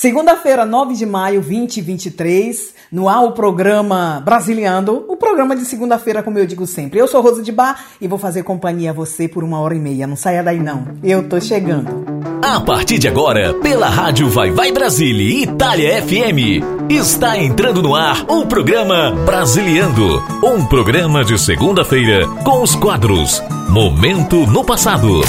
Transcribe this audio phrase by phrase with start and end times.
[0.00, 6.38] Segunda-feira, 9 de maio 2023, no ar o programa Brasiliando, o programa de segunda-feira, como
[6.38, 6.98] eu digo sempre.
[6.98, 9.78] Eu sou Rosa de Bar e vou fazer companhia a você por uma hora e
[9.78, 10.06] meia.
[10.06, 12.39] Não saia daí não, eu tô chegando.
[12.50, 17.94] A partir de agora, pela rádio Vai Vai Brasília e Itália FM, está entrando no
[17.94, 25.20] ar o programa Brasiliando, um programa de segunda-feira com os quadros Momento no Passado.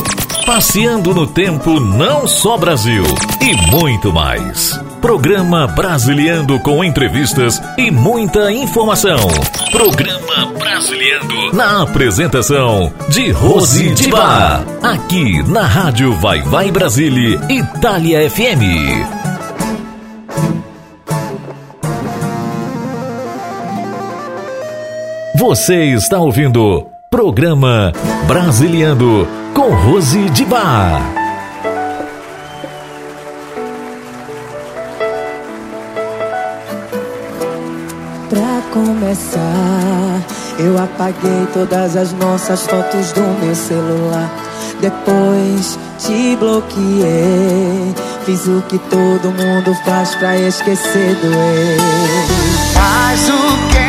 [0.48, 3.04] Passeando no tempo não só Brasil
[3.40, 4.80] e muito mais.
[5.02, 9.18] Programa Brasiliando com entrevistas e muita informação.
[9.72, 14.64] Programa Brasiliando na apresentação de Rose de Bar.
[14.84, 18.62] Aqui na Rádio Vai Vai Brasília, Itália FM.
[25.36, 27.92] Você está ouvindo Programa
[28.28, 31.21] Brasiliando com Rose de Bar.
[40.58, 44.30] Eu apaguei todas as nossas fotos do meu celular.
[44.80, 47.94] Depois te bloqueei.
[48.26, 51.82] Fiz o que todo mundo faz pra esquecer do ex.
[52.74, 53.81] Mas o que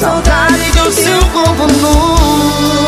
[0.00, 2.79] Saudade do seu corpo nu.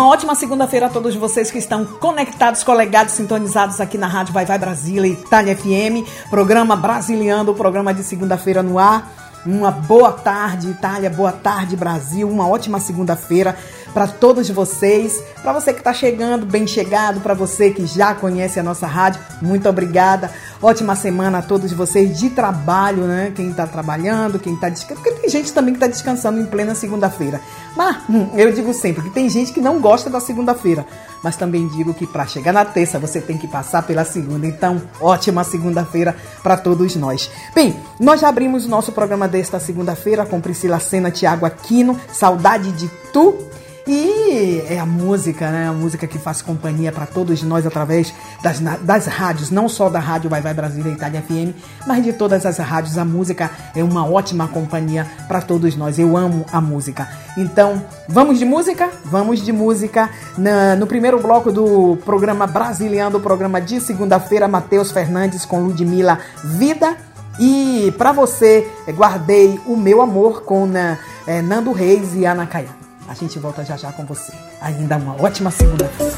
[0.00, 4.46] Uma ótima segunda-feira a todos vocês que estão conectados, colegados, sintonizados aqui na Rádio Vai
[4.46, 9.12] Vai Brasília, Itália FM, programa Brasiliando, programa de segunda-feira no ar.
[9.44, 12.26] Uma boa tarde, Itália, boa tarde, Brasil.
[12.26, 13.54] Uma ótima segunda-feira
[13.92, 15.22] para todos vocês.
[15.42, 17.20] Para você que está chegando, bem chegado.
[17.20, 20.30] Para você que já conhece a nossa rádio, muito obrigada.
[20.62, 23.32] Ótima semana a todos vocês de trabalho, né?
[23.34, 25.00] Quem está trabalhando, quem está descansando.
[25.02, 27.40] Porque tem gente também que está descansando em plena segunda-feira.
[27.76, 30.84] Mas hum, eu digo sempre que tem gente que não gosta da segunda-feira.
[31.22, 34.46] Mas também digo que para chegar na terça você tem que passar pela segunda.
[34.46, 37.30] Então, ótima segunda-feira para todos nós.
[37.54, 42.72] Bem, nós já abrimos o nosso programa desta segunda-feira com Priscila Sena, Tiago Aquino, Saudade
[42.72, 43.50] de Tu.
[43.86, 45.66] E é a música, né?
[45.68, 49.88] A música que faz companhia para todos nós através das, na- das rádios, não só
[49.88, 51.54] da Rádio Vai Vai Brasília Itália FM,
[51.86, 52.98] mas de todas as rádios.
[52.98, 55.98] A música é uma ótima companhia para todos nós.
[55.98, 57.08] Eu amo a música.
[57.36, 58.90] Então, vamos de música?
[59.04, 60.10] Vamos de música.
[60.36, 66.18] Na- no primeiro bloco do programa Brasiliano, o programa de segunda-feira, Matheus Fernandes com Ludmilla
[66.44, 66.96] Vida.
[67.40, 72.79] E para você, guardei o meu amor com né, eh, Nando Reis e Ana Caiá.
[73.10, 74.32] A gente volta já já com você.
[74.60, 76.14] Ainda uma ótima segunda-feira.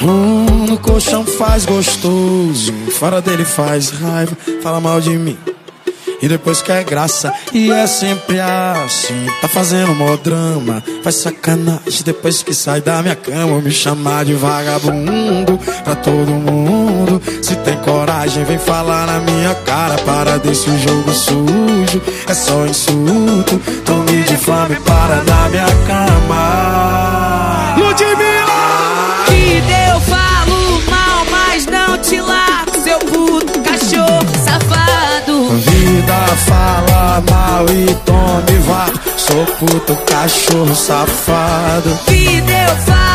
[0.00, 5.36] Hum, no colchão faz gostoso, fora dele faz raiva, fala mal de mim.
[6.20, 7.32] E depois quer graça.
[7.52, 10.82] E é sempre assim, tá fazendo mó drama.
[11.02, 13.60] Faz sacanagem depois que sai da minha cama.
[13.60, 17.20] Me chamar de vagabundo pra todo mundo.
[17.42, 19.96] Se tem coragem, vem falar na minha cara.
[19.98, 23.58] Para desse jogo sujo, é só insulto.
[23.84, 27.28] Tome de fome para na minha cama.
[35.98, 38.86] Vida fala mal e tome vá.
[39.16, 41.90] Sou puto cachorro safado.
[42.06, 43.07] Vida eu falo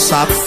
[0.00, 0.39] cachorro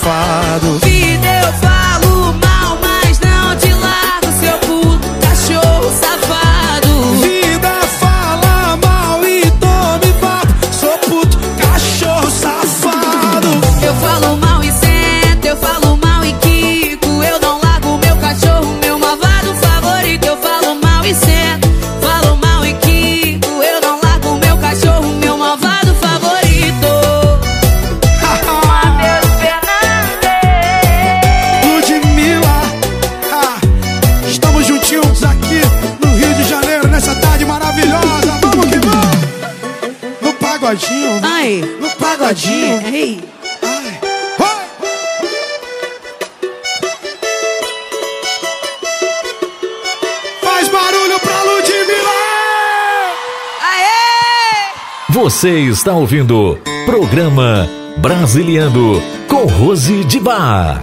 [55.43, 57.67] Você está ouvindo Programa
[57.97, 60.81] Brasiliando com Rose de Bar.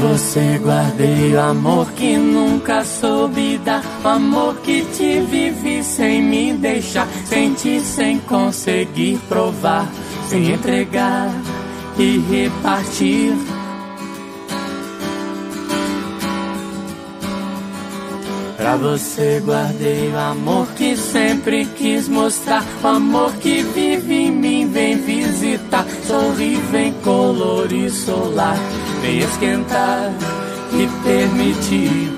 [0.00, 3.82] Você guardei o amor que nunca soube dar.
[4.04, 7.08] O amor que te vivi sem me deixar.
[7.28, 9.86] Senti sem conseguir provar.
[10.28, 11.30] Sem entregar
[11.98, 13.34] e repartir.
[18.56, 22.64] Pra você guardei o amor que sempre quis mostrar.
[22.82, 25.86] O amor que vive em mim, vem visitar.
[26.06, 28.58] Sorri, vem colorir solar.
[29.00, 30.12] Vem esquentar
[30.72, 32.17] e permitir.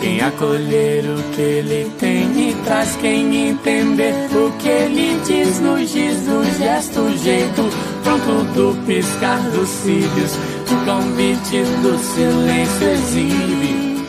[0.00, 4.14] Quem acolher o que ele tem e traz quem entender.
[4.32, 7.62] O que ele diz nos diz do gesto, jeito
[8.02, 10.32] pronto do piscar dos cílios,
[10.70, 14.06] o convite do silêncio exibe.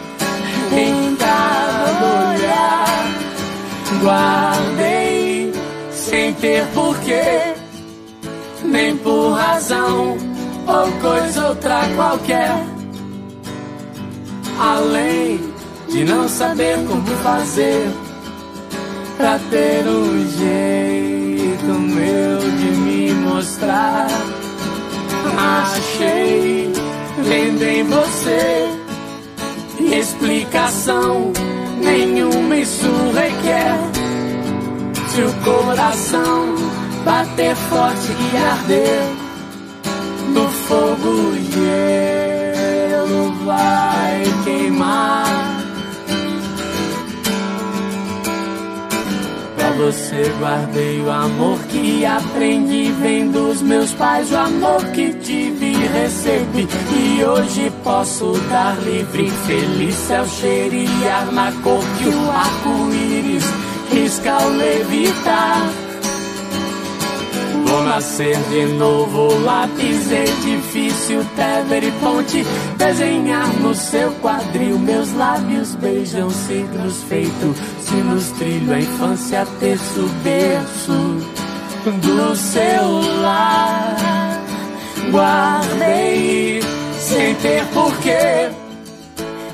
[0.72, 2.82] Em cada olhar.
[4.02, 5.52] Guardei
[5.92, 7.54] sem ter porquê,
[8.64, 10.18] nem por razão
[10.66, 12.66] ou coisa outra qualquer.
[14.58, 15.51] Além
[15.92, 17.92] de não saber como fazer
[19.18, 24.08] pra ter um jeito meu de me mostrar.
[25.38, 26.72] Achei
[27.18, 28.70] vendo em você
[29.94, 31.34] explicação
[31.84, 33.78] nenhuma isso requer.
[35.10, 36.56] Se o coração
[37.04, 39.02] bater forte e arder
[40.34, 45.41] no fogo gelo vai queimar.
[49.82, 55.88] Você guardei o amor que aprendi vem dos meus pais, o amor que tive e
[55.88, 56.68] recebi.
[56.96, 63.46] E hoje posso dar livre, feliz céu cheirar na cor que o arco-íris
[63.92, 65.91] risca ao levitar.
[67.72, 72.46] Vou nascer de novo, lápis, edifício, tever e ponte.
[72.76, 77.58] Desenhar no seu quadril, meus lábios beijam signos feitos.
[77.80, 80.92] Se nos trilho a infância, terço, berço
[82.02, 84.42] do seu lar.
[85.10, 86.60] Guardei
[87.00, 88.52] sem ter porquê,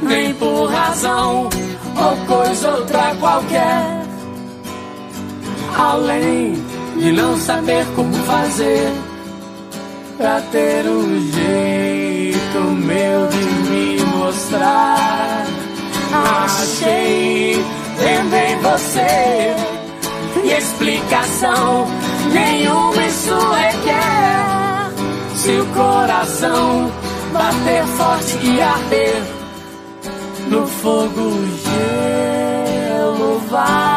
[0.02, 1.50] nem por razão
[1.96, 4.02] ou coisa outra qualquer.
[5.78, 8.92] Além de não saber como fazer
[10.18, 15.46] pra ter um jeito meu de me mostrar.
[16.12, 17.64] Achei
[17.98, 19.56] vendo em você
[20.44, 21.88] e explicação
[22.34, 24.92] nenhuma isso requer.
[25.36, 26.92] Se o coração
[27.32, 29.22] bater forte e arder
[30.50, 31.32] no fogo,
[31.64, 33.97] gelo vai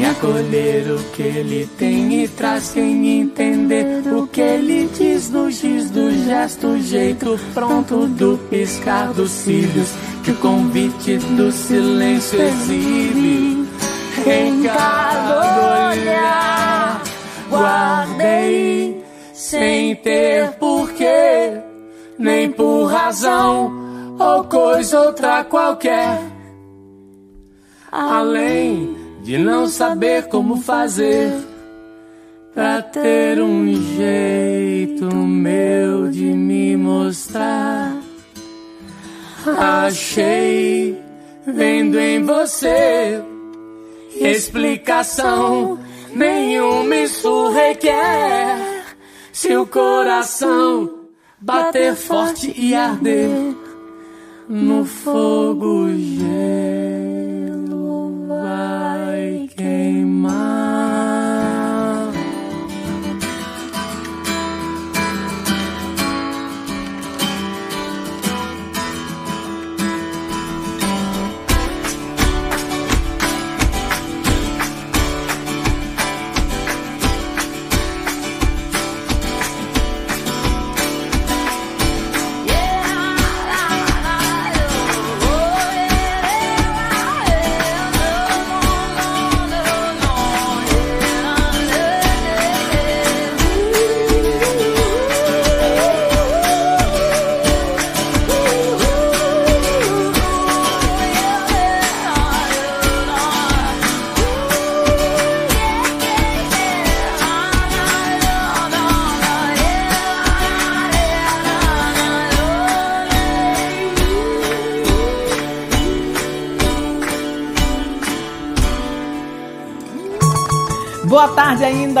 [0.00, 5.50] E acolher o que ele tem e traz quem entender o que ele diz no
[5.50, 9.90] giz do gesto, jeito pronto do piscar dos cílios
[10.24, 13.68] que o convite do silêncio exibe
[14.26, 17.02] em cada olhar.
[17.50, 19.04] Guardei
[19.34, 21.60] sem ter porquê,
[22.18, 26.22] nem por razão ou coisa outra qualquer.
[27.92, 31.32] Além de não saber como fazer
[32.54, 37.96] pra ter um jeito meu de me mostrar.
[39.58, 40.98] Achei
[41.46, 43.22] vendo em você
[44.14, 45.78] explicação
[46.14, 48.84] nenhuma isso requer.
[49.32, 51.00] Se o coração
[51.40, 53.56] bater forte e arder
[54.48, 56.89] no fogo gelo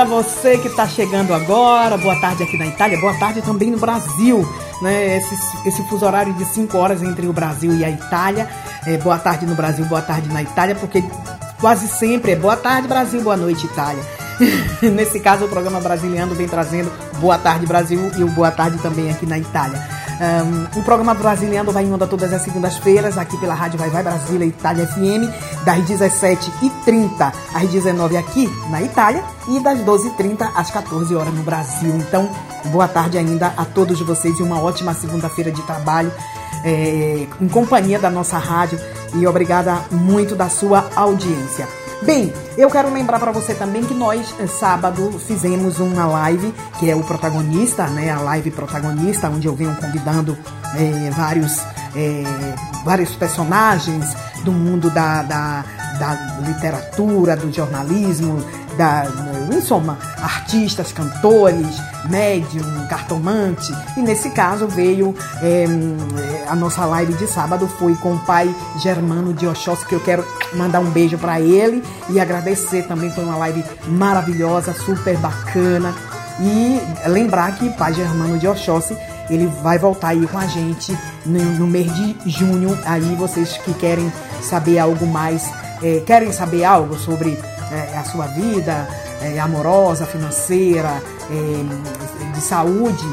[0.00, 1.96] ainda a você que está chegando agora.
[1.98, 2.98] Boa tarde aqui na Itália.
[3.00, 4.46] Boa tarde também no Brasil.
[4.82, 5.16] Né?
[5.16, 8.48] Esse, esse fuso horário de 5 horas entre o Brasil e a Itália.
[8.86, 11.04] É, boa tarde no Brasil, boa tarde na Itália, porque
[11.60, 14.02] quase sempre é boa tarde Brasil, boa noite Itália.
[14.80, 19.10] Nesse caso, o programa Brasiliano vem trazendo Boa Tarde Brasil e o Boa Tarde também
[19.10, 19.78] aqui na Itália.
[20.20, 24.02] Um, o programa Brasiliano vai em onda todas as segundas-feiras, aqui pela Rádio Vai Vai
[24.02, 31.14] Brasília Itália FM, das 17h30 às 19 aqui na Itália e das 12h30 às 14
[31.14, 31.96] horas no Brasil.
[31.96, 32.28] Então,
[32.66, 36.12] boa tarde ainda a todos vocês e uma ótima segunda-feira de trabalho
[36.64, 38.78] é, em companhia da nossa rádio
[39.14, 41.66] e obrigada muito da sua audiência.
[42.02, 46.90] Bem, eu quero lembrar para você também que nós, eh, sábado, fizemos uma live, que
[46.90, 48.10] é o protagonista, né?
[48.10, 50.36] A live protagonista, onde eu venho convidando
[50.76, 51.58] eh, vários,
[51.94, 52.54] eh,
[52.86, 55.64] vários personagens do mundo da, da,
[55.98, 58.42] da literatura, do jornalismo,
[58.80, 59.04] da,
[59.54, 61.76] em soma, artistas, cantores,
[62.08, 63.70] médium, cartomante.
[63.94, 65.66] E nesse caso veio é,
[66.48, 70.24] a nossa live de sábado foi com o pai Germano de Oxóssi, que eu quero
[70.54, 73.10] mandar um beijo para ele e agradecer também.
[73.10, 75.94] Foi uma live maravilhosa, super bacana.
[76.40, 78.96] E lembrar que pai Germano de Oxóssi
[79.28, 80.96] ele vai voltar aí com a gente
[81.26, 82.76] no, no mês de junho.
[82.86, 84.10] Aí vocês que querem
[84.42, 85.50] saber algo mais,
[85.82, 87.38] é, querem saber algo sobre
[87.70, 88.88] é, a sua vida
[89.20, 93.06] é, amorosa, financeira, é, de saúde,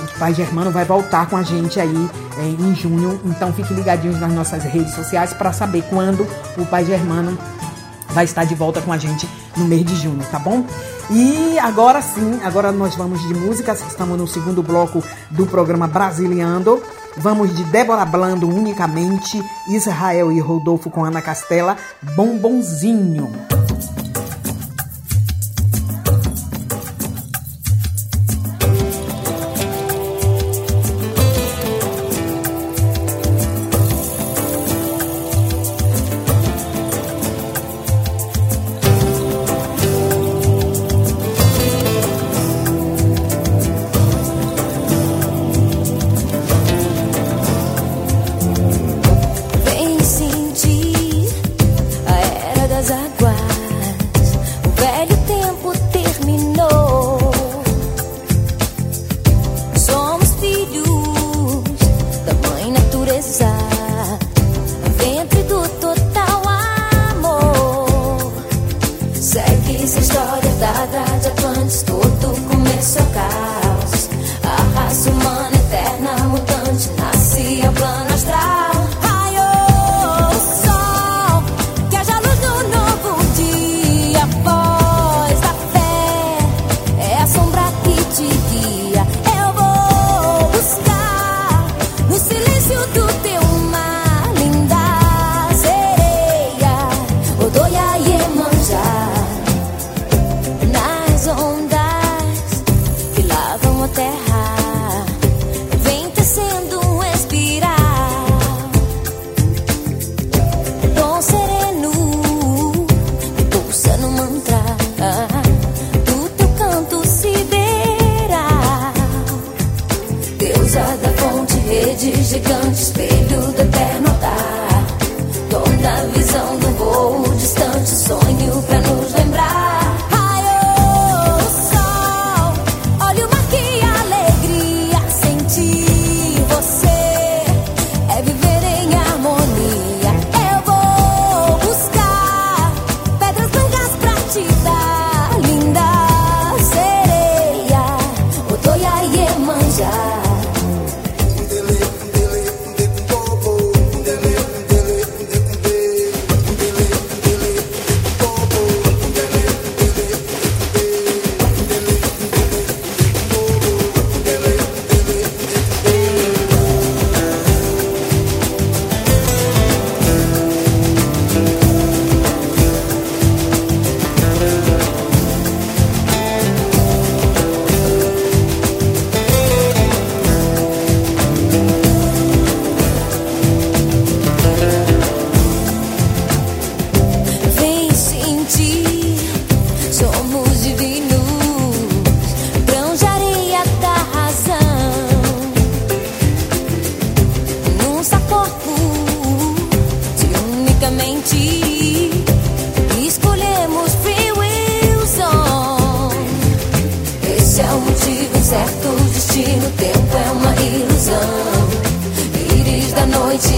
[0.00, 3.20] o Pai Germano vai voltar com a gente aí é, em junho.
[3.24, 7.36] Então fiquem ligadinhos nas nossas redes sociais para saber quando o Pai Germano
[8.10, 10.64] vai estar de volta com a gente no mês de junho, tá bom?
[11.10, 16.82] E agora sim, agora nós vamos de músicas, estamos no segundo bloco do programa Brasiliando.
[17.16, 21.76] Vamos de Débora Blando unicamente, Israel e Rodolfo com Ana Castela,
[22.14, 23.30] Bombonzinho.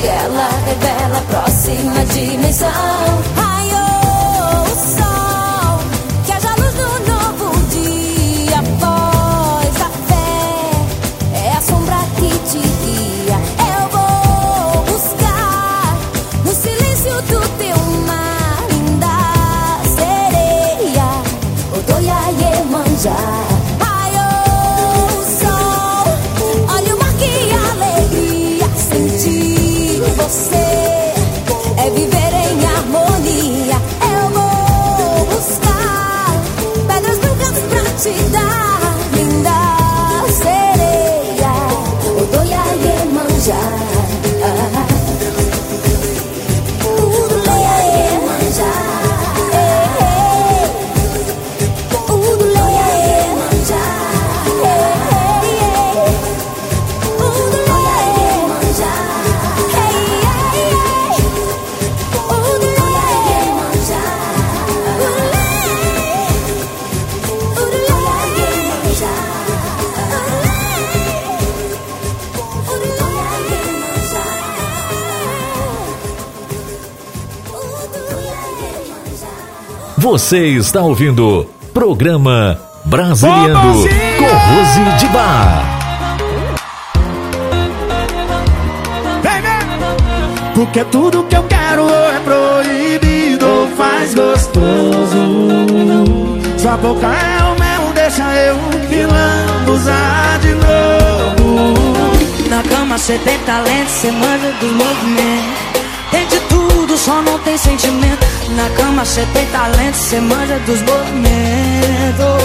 [0.07, 3.30] ela revela a próxima dimensão.
[80.11, 83.87] Você está ouvindo Programa Brasiliano
[84.19, 85.79] com Rose de Bar.
[90.53, 95.65] Porque tudo que eu quero é proibido faz gostoso.
[96.59, 101.75] Sua boca é o mel, deixa eu me usar de novo.
[102.51, 105.70] Na cama cê tem talento, cê manja dos movimentos.
[107.05, 108.27] Só não tem sentimento.
[108.51, 112.43] Na cama cê tem talento, cê manja dos movimentos.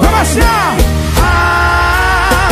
[0.00, 0.76] Vamos achar!
[1.22, 2.50] Ah,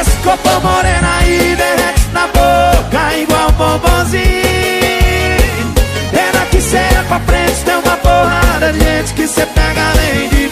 [0.00, 4.22] esse corpo moreno aí derrete na boca igual bombonzinho.
[6.10, 10.28] Pena que cê é pra frente, tem uma porrada de gente que cê pega além
[10.30, 10.47] de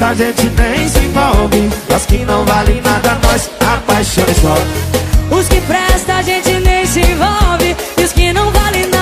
[0.00, 5.48] presta a gente nem se envolve As que não valem nada nós apaixonamos só Os
[5.48, 7.76] que presta a gente nem se envolve.
[7.98, 8.99] E os que não valem nada,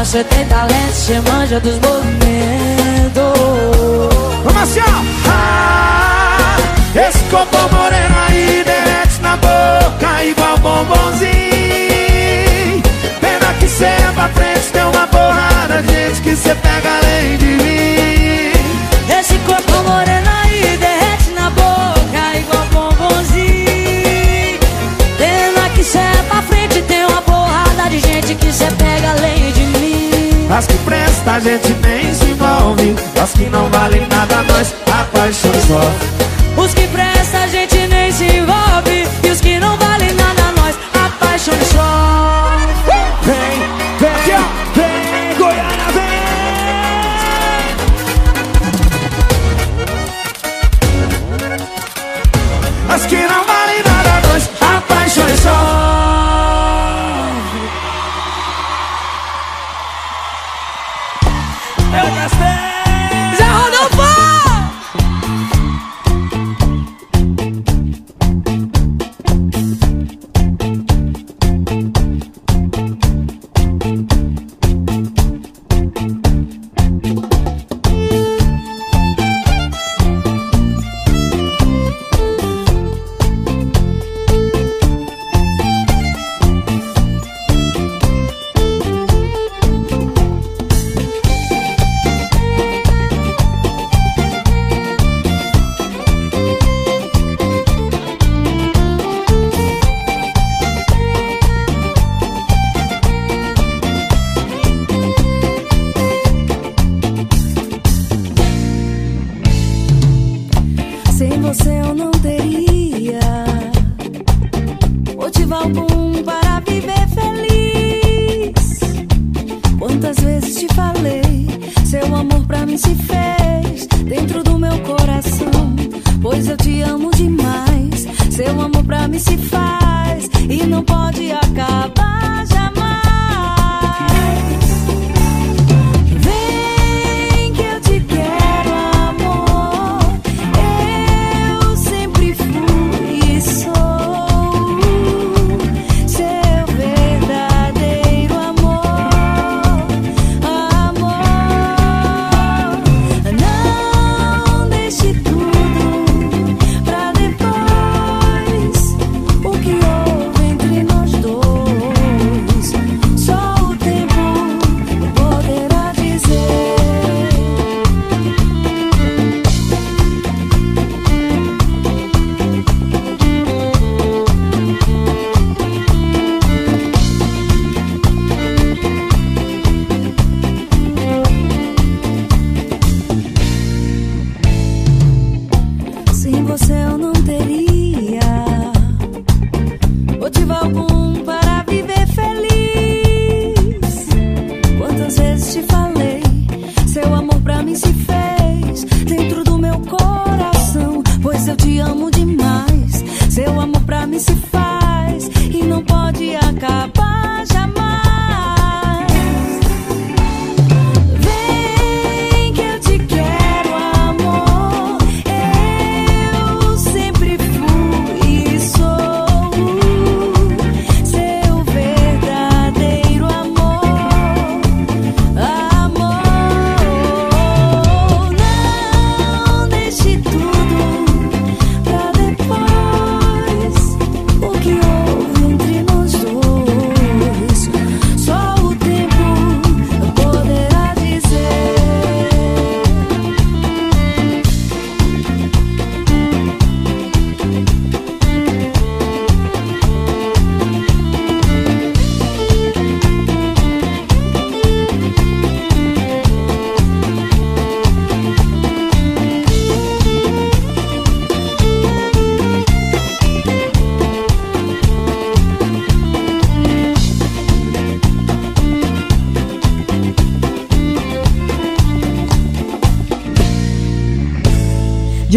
[0.00, 3.20] Na cama cê tem talento, cê manja dos movimentos.
[4.44, 4.84] Vamos assim, ó!
[5.28, 6.56] Ah,
[6.96, 11.30] esse copo moreno aí derrete na boca igual bombonzinho
[13.20, 17.36] Pena que cê é pra frente, tem uma porrada de gente que cê pega além
[17.36, 18.52] de mim
[19.20, 24.58] Esse corpo moreno aí derrete na boca igual bombonzinho.
[25.18, 29.52] Pena que cê é pra frente, tem uma porrada de gente que cê pega além
[29.52, 29.59] de mim.
[30.50, 35.64] As que presta a gente nem se envolve As que não valem nada nós apaixonamos
[35.66, 36.20] só
[36.56, 39.06] Os que presta a gente nem se envolve.
[39.24, 42.50] E os que não valem nada, nós apaixonamos só.
[43.22, 43.36] Vem,
[43.98, 44.59] vem, vem,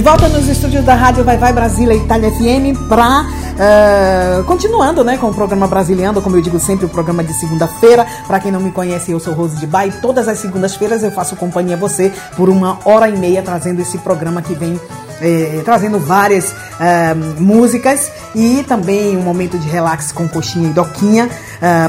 [0.03, 3.25] volta nos estúdios da Rádio Vai Vai Brasília Itália FM para uh,
[3.57, 8.05] eh, continuando, né, com o programa Brasiliano, como eu digo sempre, o programa de segunda-feira.
[8.27, 9.93] Para quem não me conhece, eu sou Rose de Bai.
[10.01, 13.97] Todas as segundas-feiras eu faço companhia a você por uma hora e meia trazendo esse
[13.97, 14.77] programa que vem
[15.21, 21.29] eh, trazendo várias uh, músicas e também um momento de relax com coxinha e doquinha,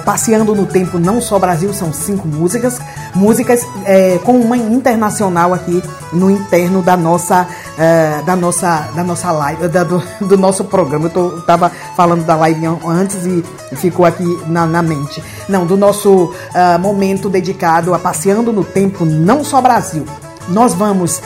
[0.04, 2.80] passeando no tempo não só Brasil, são cinco músicas,
[3.12, 9.30] músicas eh, com uma internacional aqui no interno da nossa uh, da nossa da nossa
[9.30, 11.06] live, da, do, do, nosso programa.
[11.06, 13.44] Eu tô, tava falando da live antes e
[13.76, 15.22] ficou aqui na, na mente.
[15.48, 16.32] Não, do nosso
[16.80, 20.04] momento dedicado a passeando no tempo não só Brasil.
[20.48, 21.22] Nós vamos.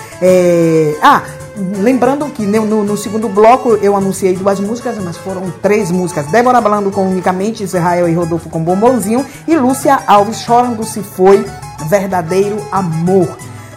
[1.03, 1.23] Ah,
[1.79, 6.27] lembrando que no, no, segundo bloco eu anunciei duas músicas, mas foram três músicas.
[6.27, 11.45] Débora Blando com Unicamente, Israel e Rodolfo com Bombonzinho e Lúcia Alves chorando se foi
[11.89, 13.29] verdadeiro amor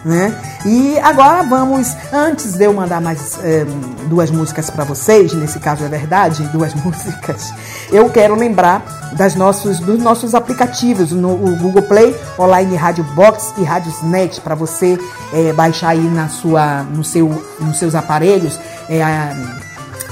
[0.04, 0.36] né?
[0.64, 3.64] E agora vamos, antes de eu mandar mais é,
[4.06, 7.52] duas músicas para vocês, nesse caso é verdade, duas músicas,
[7.90, 13.62] eu quero lembrar das nossos, dos nossos aplicativos no Google Play, Online Rádio Box e
[13.62, 14.98] Rádios Net para você
[15.32, 17.28] é, baixar aí na sua, no seu,
[17.60, 18.58] nos seus aparelhos.
[18.88, 19.62] É,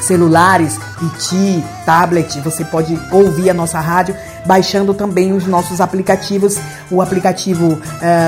[0.01, 6.57] celulares, PT, tablet, você pode ouvir a nossa rádio baixando também os nossos aplicativos,
[6.91, 7.79] o aplicativo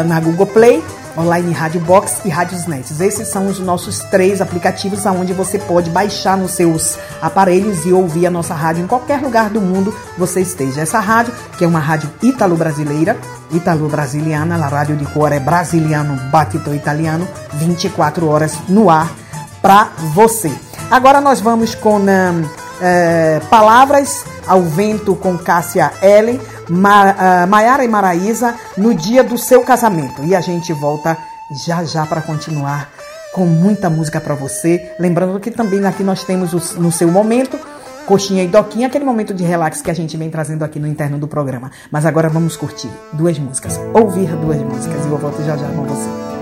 [0.04, 0.84] na Google Play
[1.16, 3.00] Online Rádio Box e Rádios Nets.
[3.00, 8.26] Esses são os nossos três aplicativos aonde você pode baixar nos seus aparelhos e ouvir
[8.26, 10.80] a nossa rádio em qualquer lugar do mundo você esteja.
[10.80, 13.16] Essa rádio, que é uma rádio italo-brasileira,
[13.50, 19.12] italo-brasiliana, a rádio de cor é brasiliano, batito italiano, 24 horas no ar
[19.60, 20.52] para você.
[20.90, 22.48] Agora nós vamos com um,
[22.80, 30.22] é, palavras ao vento com Cássia Ellen Maiara e Maraísa no dia do seu casamento.
[30.24, 31.16] E a gente volta
[31.50, 32.88] já já para continuar
[33.32, 34.92] com muita música para você.
[34.98, 37.58] Lembrando que também aqui nós temos o, no seu momento
[38.06, 41.18] Coxinha e Doquinha, aquele momento de relax que a gente vem trazendo aqui no interno
[41.18, 41.70] do programa.
[41.90, 45.84] Mas agora vamos curtir duas músicas, ouvir duas músicas e eu volto já já com
[45.84, 46.41] você.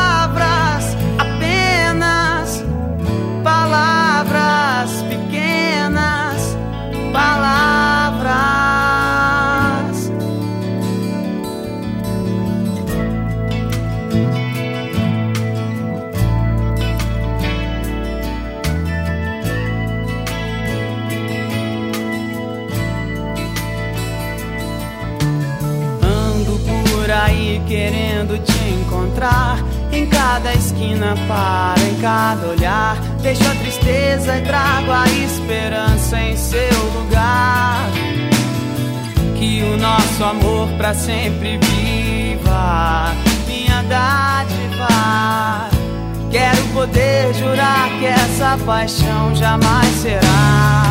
[7.11, 8.31] palavras.
[26.01, 33.55] Ando por aí querendo te encontrar em cada esquina para, em cada olhar, deixo a
[33.87, 37.89] e trago a esperança em seu lugar.
[39.37, 43.11] Que o nosso amor para sempre viva,
[43.47, 45.69] minha dádiva.
[46.29, 50.90] Quero poder jurar que essa paixão jamais será.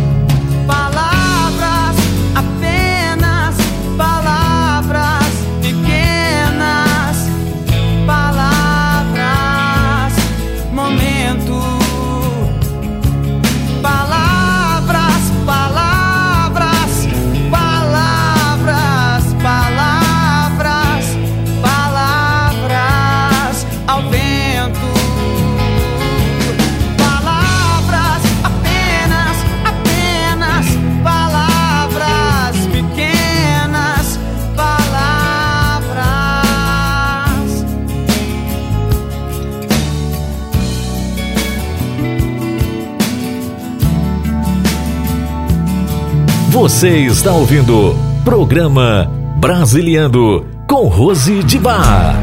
[46.71, 49.05] Você está ouvindo programa
[49.37, 52.15] Brasiliando com Rose de Bar.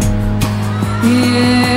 [1.05, 1.69] Yeah.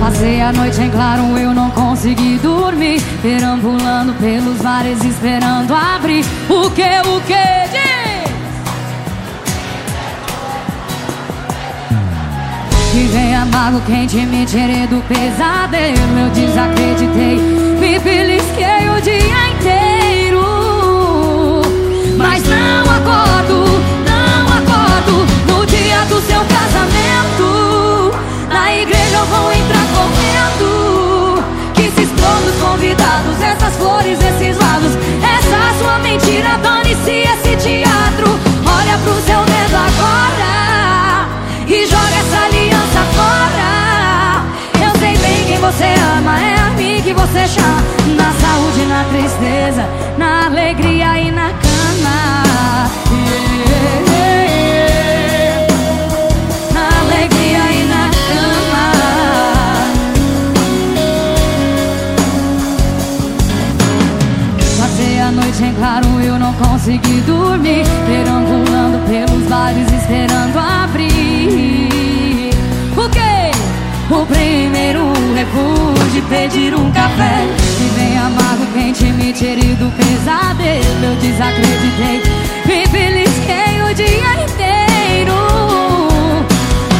[0.00, 3.00] Passei a noite em claro, eu não consegui dormir.
[3.22, 6.24] Perambulando pelos mares, esperando abrir.
[6.50, 7.53] O que, o que?
[13.14, 16.18] Vem amargo, quente, me tirei do pesadelo.
[16.18, 17.36] Eu desacreditei,
[17.78, 20.42] me belisquei o dia inteiro.
[22.16, 23.66] Mas não acordo,
[24.04, 28.18] não acordo no dia do seu casamento.
[28.48, 31.44] Na igreja eu vou entrar correndo.
[31.72, 34.98] Que se exploram os convidados, essas flores, esses vasos.
[35.22, 38.36] Essa sua mentira, dane-se esse teatro.
[38.66, 39.43] Olha pro seu
[45.64, 47.82] você ama, é a mim que você chama.
[48.16, 52.44] Na saúde, na tristeza, na alegria e na cama.
[56.74, 58.84] Na alegria e na cama.
[64.78, 67.84] Passei a noite em claro, eu não consegui dormir.
[68.06, 71.83] Perambulando pelos bares, esperando abrir.
[74.14, 74.22] O?
[74.22, 77.46] O primeiro refúgio, pedir um café.
[77.80, 81.04] E vem amargo, quente, me tirei do pesadelo.
[81.04, 82.22] Eu desacreditei,
[82.64, 85.34] me belisquei o dia inteiro.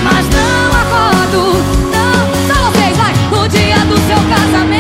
[0.03, 1.41] Mas não acordo,
[1.95, 2.25] não.
[2.49, 3.15] Só vocês, vai.
[3.31, 4.74] No dia do seu casamento,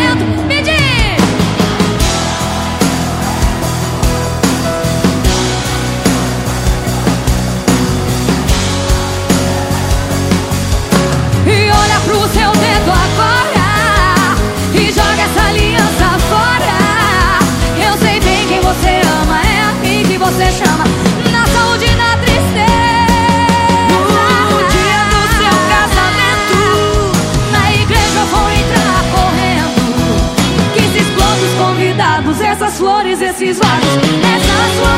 [33.34, 34.93] esses vasos Essa sua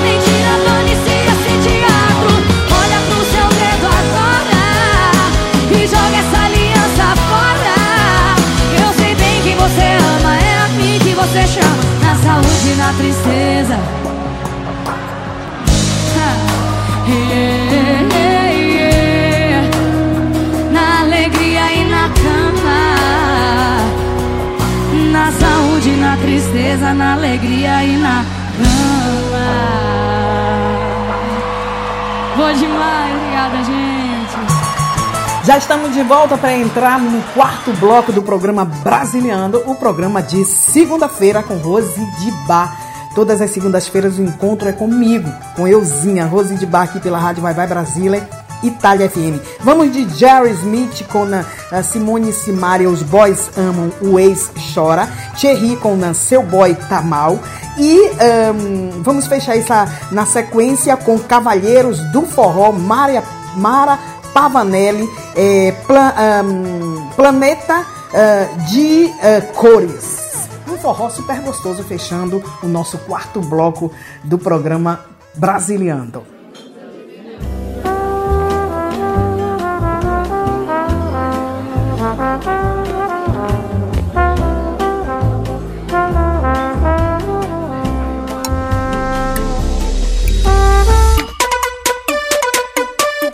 [35.46, 40.44] Já estamos de volta para entrar no quarto bloco do programa Brasiliando, o programa de
[40.44, 42.76] segunda-feira com Rose de Bar.
[43.14, 47.44] Todas as segundas-feiras o encontro é comigo, com euzinha, Rose de Bar aqui pela Rádio
[47.44, 48.28] Vai Vai Brasília,
[48.60, 49.40] Itália FM.
[49.60, 51.24] Vamos de Jerry Smith com
[51.70, 57.00] a Simone Simaria, Os Boys Amam, o Ex Chora, Thierry com a Seu Boy Tá
[57.00, 57.38] Mal
[57.78, 63.22] e ahn, vamos fechar essa na sequência com Cavalheiros do Forró, Maria,
[63.56, 63.96] Mara
[64.36, 70.46] Pavanelli, é, ahn, Planeta ah, de ah, Cores.
[70.68, 73.90] Um forró super gostoso fechando o nosso quarto bloco
[74.22, 76.22] do programa Brasiliando.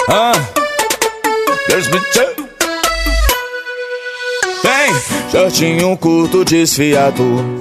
[0.09, 0.52] Ah,
[4.63, 4.95] Bem,
[5.31, 7.59] shortinho curto desfiado.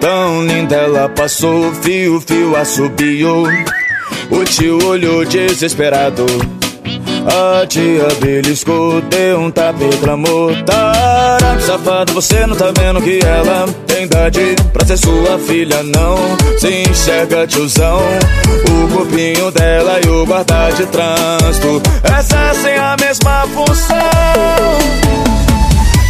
[0.00, 3.46] Tão linda ela passou, fio, fio assobiou.
[4.30, 6.26] O tio olhou desesperado.
[7.26, 10.50] A tia beliscou, deu um tapa e clamou
[11.66, 14.54] safado, você não tá vendo que ela tem idade?
[14.72, 16.16] Pra ser sua filha, não
[16.58, 17.98] Se enxerga tiozão,
[18.70, 21.82] o corpinho dela e o guarda de trânsito.
[22.18, 25.25] Exercem a mesma função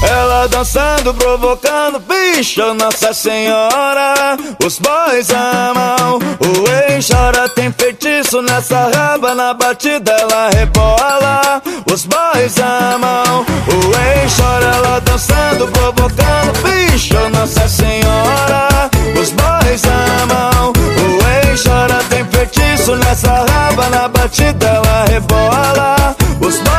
[0.02, 4.36] ela dançando, provocando, bicho, Nossa Senhora.
[4.64, 11.62] Os boys amam, o ex chora, tem feitiço nessa raba, na batida ela rebola.
[11.92, 18.90] Os boys amam, o ex chora, ela dançando, provocando, bicho, Nossa Senhora.
[19.20, 26.16] Os boys amam, o ex chora, tem feitiço nessa raba, na batida ela rebola.
[26.40, 26.76] Os boys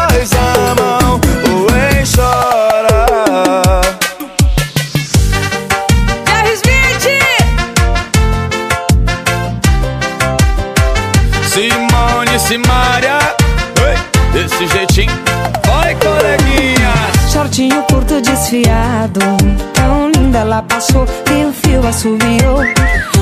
[2.28, 2.77] curto
[11.58, 13.18] Simone Simaria.
[14.32, 15.12] Desse jeitinho.
[15.66, 16.94] Vai coleguinha.
[17.32, 17.84] Shortinho
[20.58, 22.62] ela passou, fio, fio assobiou.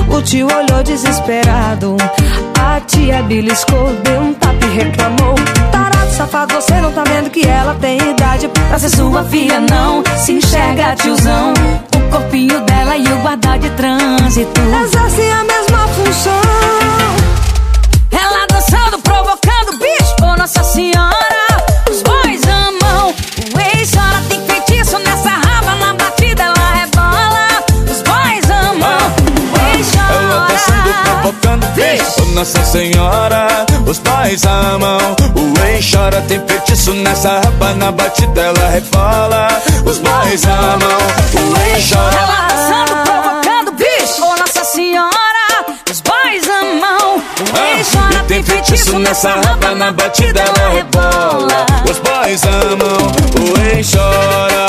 [0.08, 1.96] O tio olhou desesperado.
[2.58, 5.34] A tia beliscou, deu um tapa e reclamou.
[5.70, 10.02] Tarado, safado, você não tá vendo que ela tem idade pra ser sua filha, não.
[10.16, 11.52] Se enxerga, tiozão.
[11.94, 16.40] O corpinho dela e o guarda de trânsito exercem a mesma função.
[18.12, 21.36] Ela dançando, provocando bicho, oh Nossa Senhora.
[21.90, 23.10] Os boys amam,
[23.54, 24.35] o ex chora, tem
[31.04, 31.66] provocando.
[32.18, 34.98] Oh, Nossa Senhora, os pais amam.
[35.34, 39.48] O ex chora, tem feitiço nessa raba Na batida ela rebola.
[39.84, 40.98] Os pais amam.
[41.34, 42.16] O ex chora.
[42.16, 45.16] Ela dançando, provocando bicho, Nossa Senhora.
[45.90, 51.66] Os boys amam, o ex Ah, chora, tem feitiço nessa raba Na batida ela rebola.
[51.88, 52.98] Os pais amam.
[53.40, 54.66] O ex chora.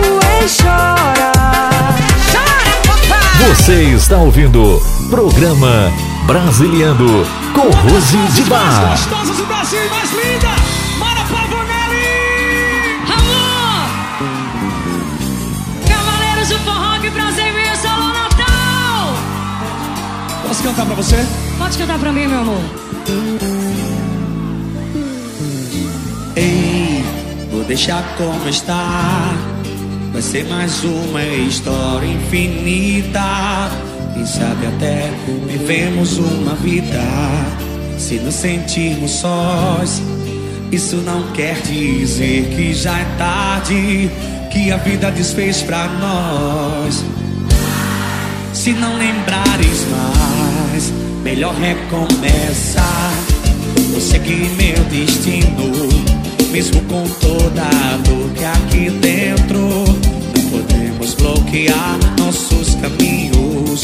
[0.00, 1.31] O ex chora.
[3.48, 4.80] Você está ouvindo
[5.10, 5.92] Programa
[6.26, 8.90] Brasiliando com Rose de Bar.
[8.90, 10.48] gostosas do Brasil e mais linda,
[10.98, 12.06] Mara Pavonelli!
[13.10, 13.88] Alô!
[15.88, 19.14] Cavaleiros do Forró que prazer vir Solo Natal!
[20.46, 21.26] Posso cantar pra você?
[21.58, 22.62] Pode cantar pra mim, meu amor.
[26.36, 27.04] Ei,
[27.50, 29.34] vou deixar como está.
[30.12, 33.70] Vai ser mais uma história infinita.
[34.12, 35.10] Quem sabe até
[35.46, 37.00] vivemos uma vida.
[37.96, 40.02] Se nos sentirmos sós,
[40.70, 44.10] isso não quer dizer que já é tarde.
[44.52, 47.02] Que a vida desfez pra nós.
[48.52, 50.92] Se não lembrares mais,
[51.24, 53.14] melhor recomeçar.
[53.90, 55.88] Vou seguir meu destino,
[56.50, 59.21] mesmo com toda a dor que aqui dentro.
[61.52, 63.82] Bloquear nossos caminhos.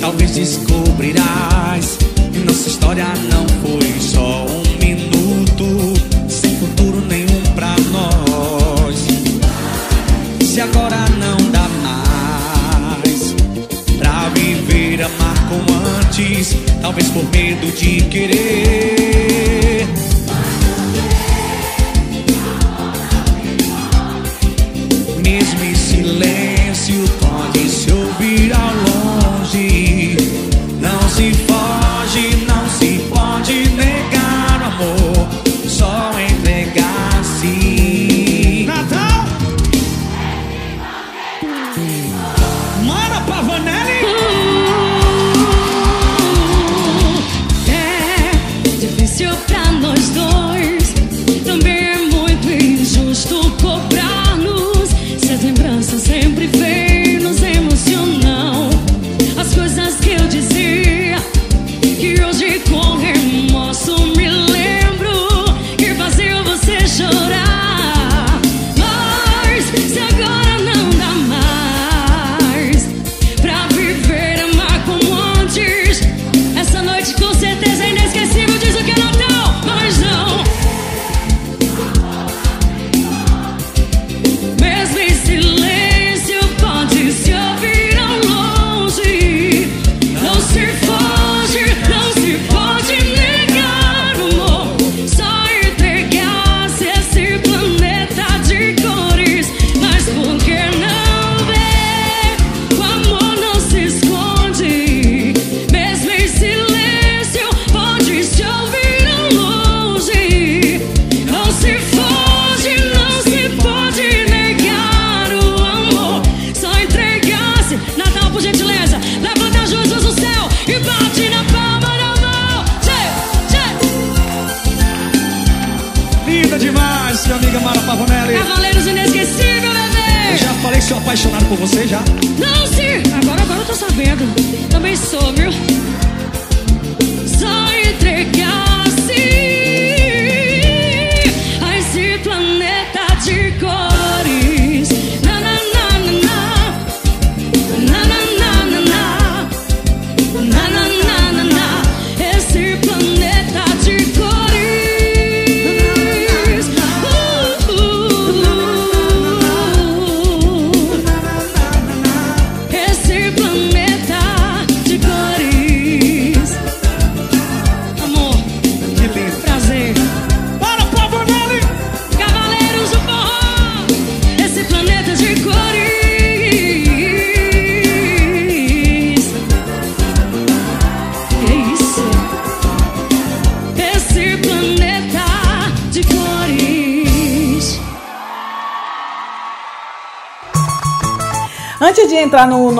[0.00, 1.98] Talvez descobrirás
[2.32, 5.94] que nossa história não foi só um minuto,
[6.28, 9.06] sem futuro nenhum pra nós.
[10.44, 13.34] Se agora não dá mais
[13.98, 19.86] Pra viver, amar como antes Talvez por medo de querer
[25.22, 25.65] Mesmo
[26.86, 28.65] silêncio pode se ouvir ao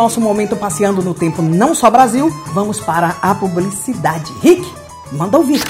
[0.07, 4.33] nosso momento passeando no tempo não só Brasil, vamos para a publicidade.
[4.41, 4.65] Rick,
[5.11, 5.61] manda ouvir.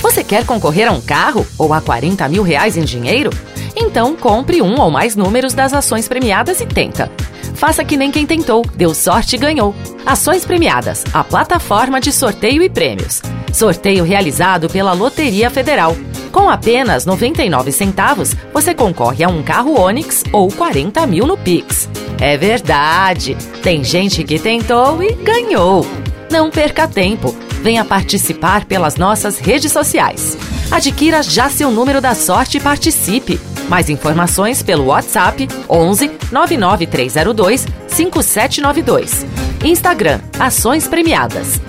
[0.00, 3.30] Você quer concorrer a um carro ou a 40 mil reais em dinheiro?
[3.74, 7.10] Então compre um ou mais números das ações premiadas e tenta.
[7.54, 9.74] Faça que nem quem tentou, deu sorte e ganhou.
[10.06, 13.20] Ações premiadas, a plataforma de sorteio e prêmios.
[13.52, 15.96] Sorteio realizado pela Loteria Federal.
[16.30, 21.88] Com apenas 99 centavos, você concorre a um carro Onix ou 40 mil no Pix.
[22.20, 23.36] É verdade!
[23.62, 25.86] Tem gente que tentou e ganhou.
[26.28, 27.34] Não perca tempo.
[27.62, 30.36] Venha participar pelas nossas redes sociais.
[30.68, 33.40] Adquira já seu número da sorte e participe.
[33.68, 39.26] Mais informações pelo WhatsApp 11 99302 5792.
[39.64, 41.60] Instagram Ações Premiadas.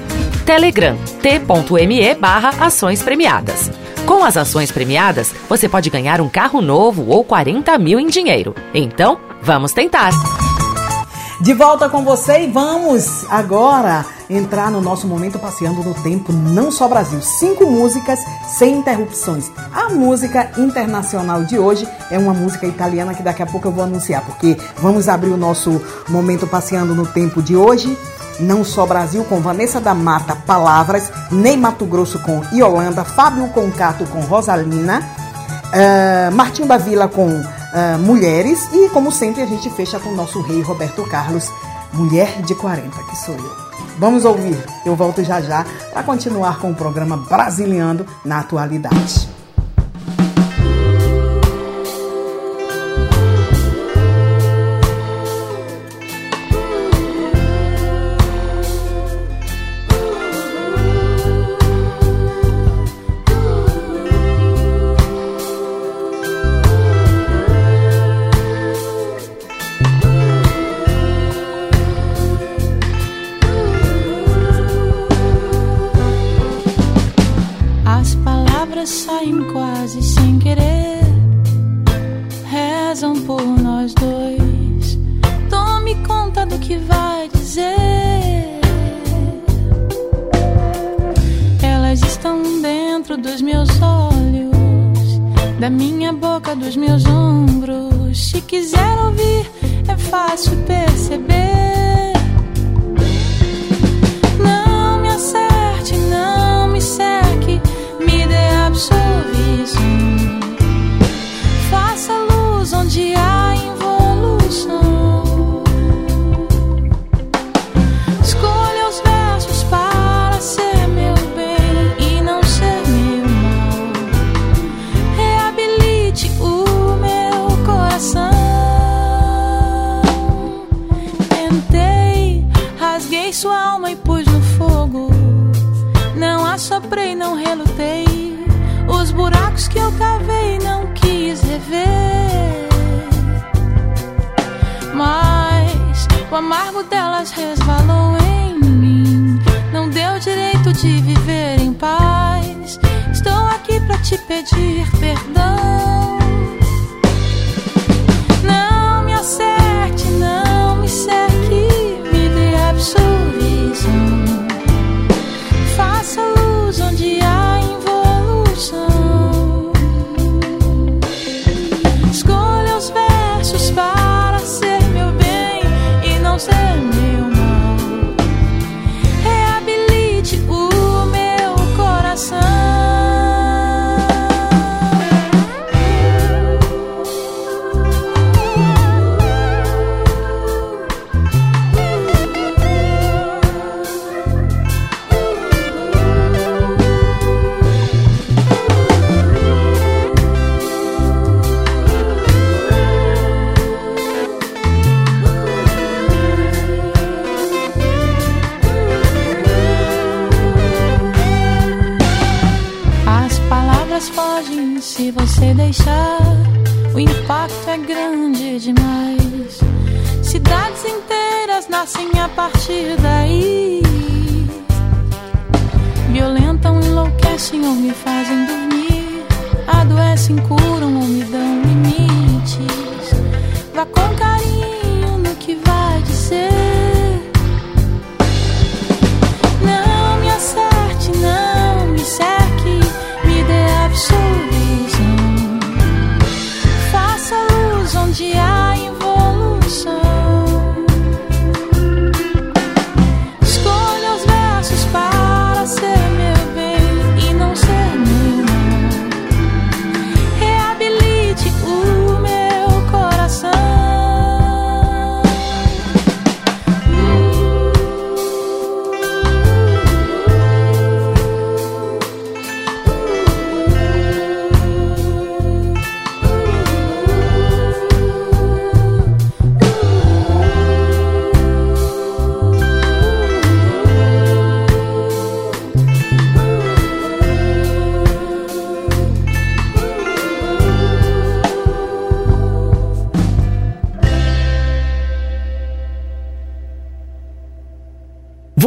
[0.48, 3.72] Telegram t.me barra Ações Premiadas.
[4.08, 8.54] Com as ações premiadas, você pode ganhar um carro novo ou 40 mil em dinheiro.
[8.74, 10.43] Então, vamos tentar!
[11.42, 16.72] De volta com você e vamos agora entrar no nosso momento passeando no tempo não
[16.72, 17.22] só Brasil.
[17.22, 19.52] Cinco músicas sem interrupções.
[19.74, 23.84] A música internacional de hoje é uma música italiana que daqui a pouco eu vou
[23.84, 27.98] anunciar, porque vamos abrir o nosso momento passeando no tempo de hoje.
[28.40, 34.06] Não só Brasil com Vanessa da Mata Palavras, Ney Mato Grosso com Iolanda, Fábio Concato
[34.06, 35.02] com Rosalina,
[35.70, 40.16] uh, Martim da Vila com uh, Mulheres e, como sempre, a gente fecha com o
[40.16, 41.50] nosso rei Roberto Carlos,
[41.94, 43.64] Mulher de 40, que sou eu.
[44.00, 49.30] Vamos ouvir, eu volto já já para continuar com o programa Brasiliando na atualidade.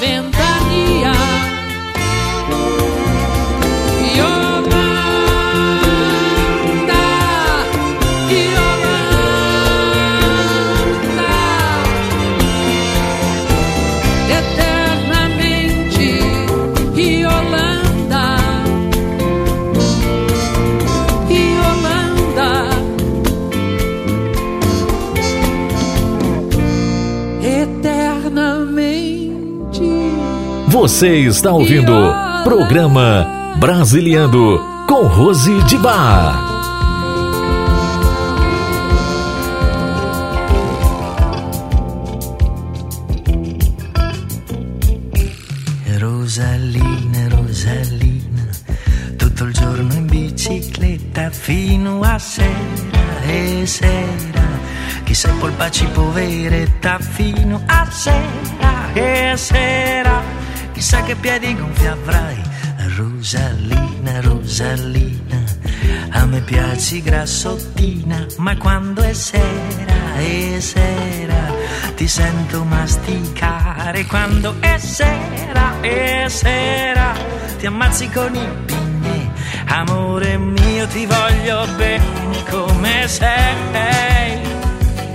[0.00, 0.35] been
[30.86, 31.92] Você está ouvindo
[32.44, 33.26] programa
[33.56, 36.40] Brasiliano com Rose de Bar.
[45.98, 48.48] Rosalina, Rosalina,
[49.16, 54.60] tutto il giorno in bicicletta fino a sera e sera.
[55.02, 58.25] Chissà polpa ci poveretta fino a sera.
[60.86, 62.40] Chissà che piedi gonfi avrai,
[62.96, 65.42] Rosalina, Rosalina.
[66.10, 71.52] A me piaci grassottina, ma quando è sera, è sera,
[71.96, 74.06] ti sento masticare.
[74.06, 77.14] Quando è sera, è sera,
[77.58, 79.30] ti ammazzi con i pigni.
[79.66, 84.40] Amore mio, ti voglio bene come sei.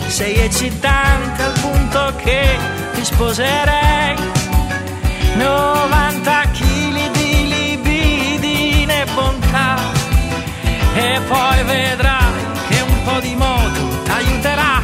[0.06, 2.58] Sei eccitante al punto che
[2.94, 4.41] ti sposerei.
[5.36, 9.76] 90 kg di libidine e bontà.
[10.94, 12.34] E poi vedrai
[12.70, 14.82] che un po' di moto t'aiuterà.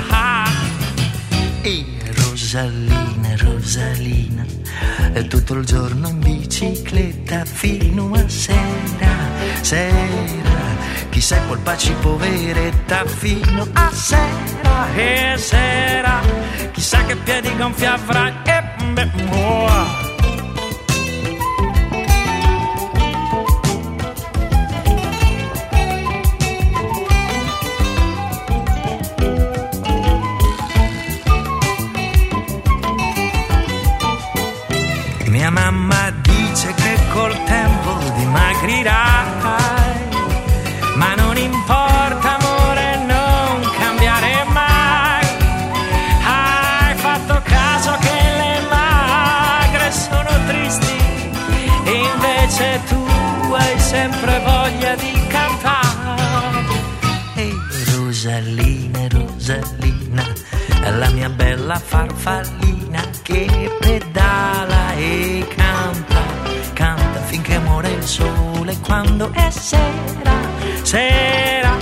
[1.62, 1.86] E
[2.16, 4.46] Rosalina, Rosalina,
[5.12, 9.16] è tutto il giorno in bicicletta fino a sera,
[9.62, 10.66] sera.
[11.10, 16.22] Chissà colpaci poveretta fino a sera e sera.
[16.72, 20.07] Chissà che piedi gonfi avrai e beh,
[61.68, 66.24] bella farfallina che pedala e canta,
[66.72, 68.78] canta finché muore il sole.
[68.80, 70.40] Quando è sera,
[70.82, 71.76] sera,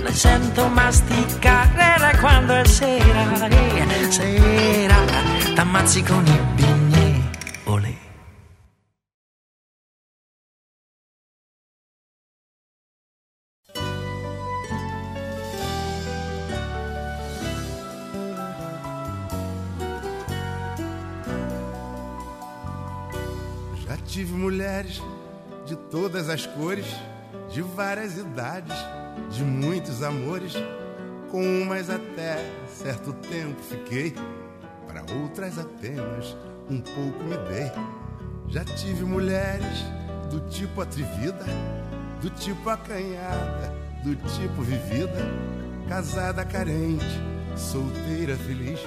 [0.00, 4.96] la sento masticare quando è sera, eh, sera,
[5.54, 6.91] t'ammazzi con i bigni,
[24.12, 25.00] tive mulheres
[25.64, 26.84] de todas as cores,
[27.50, 28.76] de várias idades,
[29.30, 30.52] de muitos amores.
[31.30, 32.36] Com umas até
[32.68, 34.14] certo tempo fiquei,
[34.86, 36.36] para outras apenas
[36.68, 37.72] um pouco me dei.
[38.48, 39.82] Já tive mulheres
[40.30, 41.46] do tipo atrevida,
[42.20, 45.24] do tipo acanhada, do tipo vivida,
[45.88, 47.18] casada carente,
[47.56, 48.78] solteira feliz.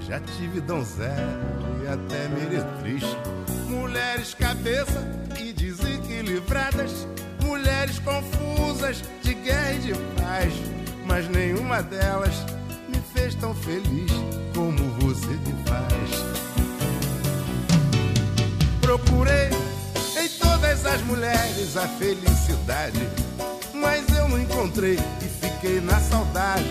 [0.00, 3.04] Já tive donzela até meretriz.
[3.68, 5.06] Mulheres cabeça
[5.38, 7.06] e desequilibradas,
[7.42, 10.52] mulheres confusas de guerra e de paz.
[11.06, 12.34] Mas nenhuma delas
[12.88, 14.10] me fez tão feliz
[14.54, 16.40] como você me faz.
[18.80, 19.50] Procurei
[20.20, 23.08] em todas as mulheres a felicidade,
[23.74, 26.68] mas eu não encontrei e fiquei na saudade.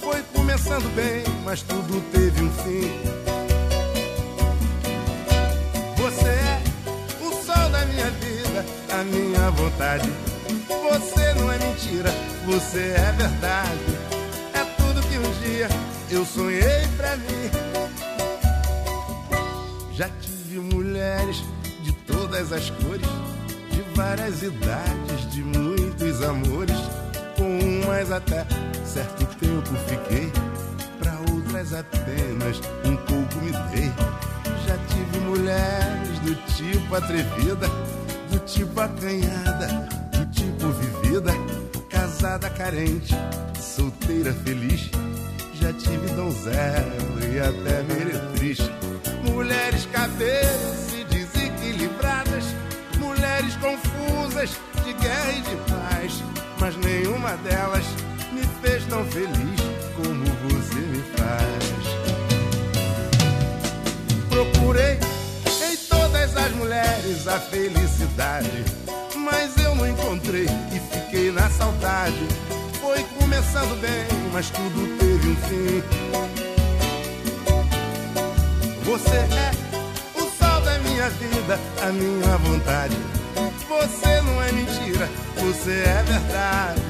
[0.00, 3.25] Foi começando bem, mas tudo teve um fim.
[9.00, 10.10] A minha vontade.
[10.68, 12.10] Você não é mentira,
[12.46, 13.98] você é verdade.
[14.54, 15.68] É tudo que um dia
[16.10, 17.50] eu sonhei pra mim.
[19.92, 21.44] Já tive mulheres
[21.82, 23.06] de todas as cores,
[23.70, 26.76] de várias idades, de muitos amores.
[27.36, 28.46] Com umas até
[28.82, 30.32] certo tempo fiquei,
[30.98, 33.92] pra outras apenas um pouco me dei.
[34.66, 37.68] Já tive mulheres do tipo atrevida,
[38.46, 41.32] tipo acanhada, do tipo vivida,
[41.90, 43.14] casada carente,
[43.60, 44.88] solteira feliz.
[45.54, 46.96] Já tive donzela
[47.32, 48.58] e até meretriz.
[49.24, 52.44] Mulheres cabeças e desequilibradas,
[52.98, 54.50] mulheres confusas
[54.84, 56.22] de guerra e de paz.
[56.60, 57.84] Mas nenhuma delas
[58.32, 59.60] me fez tão feliz
[59.96, 61.66] como você me faz.
[64.30, 64.98] Procurei
[66.38, 68.64] as mulheres a felicidade,
[69.16, 72.28] mas eu não encontrei e fiquei na saudade.
[72.80, 75.82] Foi começando bem, mas tudo teve um fim.
[78.84, 79.50] Você é
[80.14, 82.96] o sol da minha vida, a minha vontade.
[83.68, 86.80] Você não é mentira, você é verdade.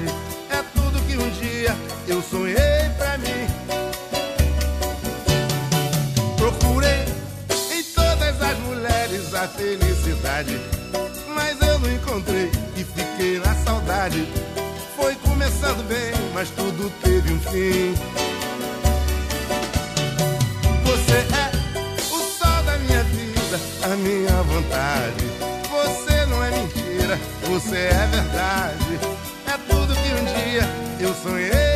[0.50, 1.74] É tudo que um dia
[2.06, 3.45] eu sonhei pra mim.
[8.46, 10.60] Todas as mulheres a felicidade,
[11.34, 14.26] mas eu não encontrei e fiquei na saudade.
[14.96, 17.94] Foi começando bem, mas tudo teve um fim.
[20.84, 21.50] Você é
[22.12, 25.24] o sol da minha vida, a minha vontade.
[25.70, 27.18] Você não é mentira,
[27.48, 28.98] você é verdade.
[29.46, 30.62] É tudo que um dia
[31.00, 31.75] eu sonhei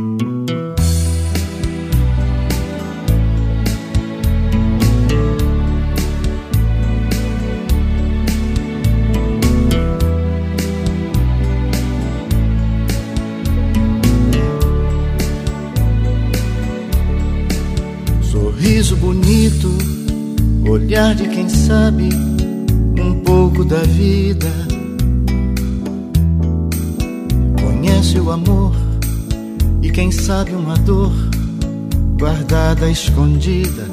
[32.71, 33.85] Guardada, escondida.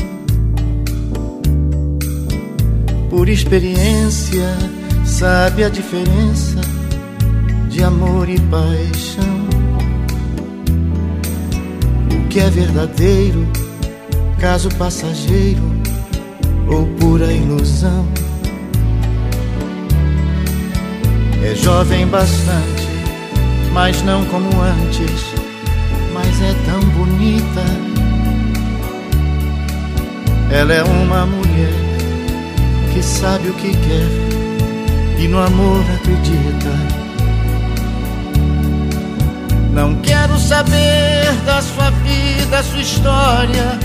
[3.10, 4.56] Por experiência,
[5.04, 6.60] sabe a diferença
[7.68, 9.48] de amor e paixão.
[12.12, 13.46] O que é verdadeiro,
[14.38, 15.62] caso passageiro
[16.68, 18.06] ou pura ilusão.
[21.44, 22.88] É jovem bastante,
[23.72, 25.24] mas não como antes,
[26.12, 27.87] mas é tão bonita.
[30.50, 31.74] Ela é uma mulher
[32.92, 36.98] que sabe o que quer e no amor acredita.
[39.72, 43.78] Não quero saber da sua vida, sua história,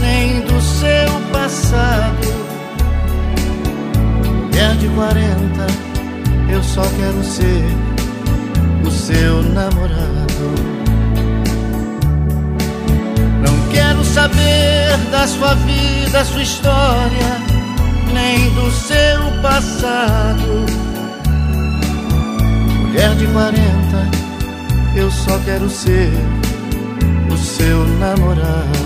[0.00, 2.28] nem do seu passado.
[4.26, 5.66] Mulher de 40,
[6.52, 7.64] eu só quero ser
[8.84, 10.79] o seu namorado.
[13.72, 17.38] Quero saber da sua vida, sua história,
[18.12, 20.66] nem do seu passado.
[22.78, 23.60] Mulher de 40,
[24.96, 26.10] eu só quero ser
[27.32, 28.79] o seu namorado.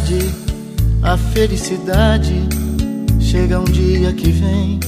[0.00, 0.34] A idade,
[1.02, 2.48] a felicidade
[3.20, 4.80] chega um dia que vem.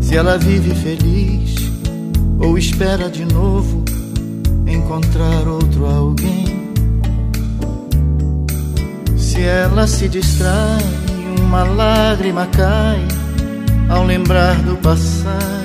[0.00, 1.54] Se ela vive feliz
[2.38, 3.84] ou espera de novo
[4.66, 6.72] encontrar outro alguém.
[9.16, 10.82] Se ela se distrai,
[11.40, 13.06] uma lágrima cai
[13.88, 15.64] ao lembrar do passado.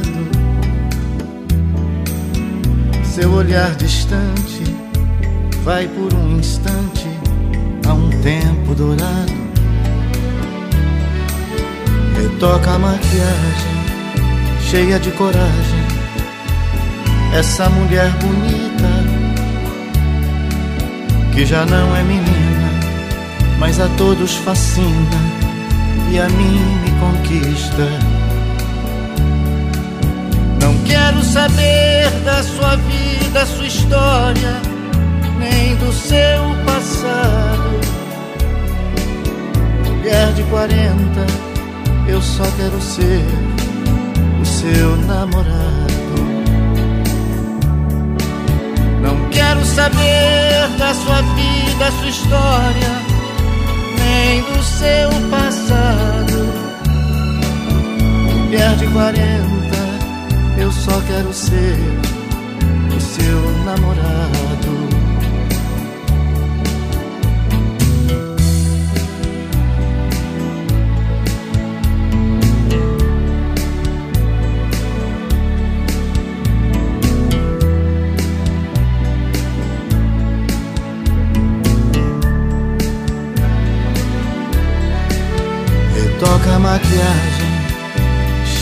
[3.03, 4.78] Seu olhar distante
[5.63, 7.07] vai por um instante
[7.87, 9.49] a um tempo dourado.
[12.15, 13.73] Retoca a maquiagem,
[14.69, 15.79] cheia de coragem.
[17.33, 18.89] Essa mulher bonita,
[21.33, 22.69] que já não é menina,
[23.59, 25.39] mas a todos fascina
[26.11, 27.87] e a mim me conquista.
[30.61, 34.78] Não quero saber da sua vida, sua história,
[35.39, 37.79] nem do seu passado.
[39.85, 41.49] Mulher de 40
[42.09, 43.23] eu só quero ser
[44.41, 45.89] o seu namorado.
[49.01, 52.91] Não quero saber da sua vida, sua história,
[53.99, 56.39] nem do seu passado.
[58.33, 59.19] Mulher de 40,
[60.57, 61.77] eu só quero ser
[62.95, 64.48] o seu namorado.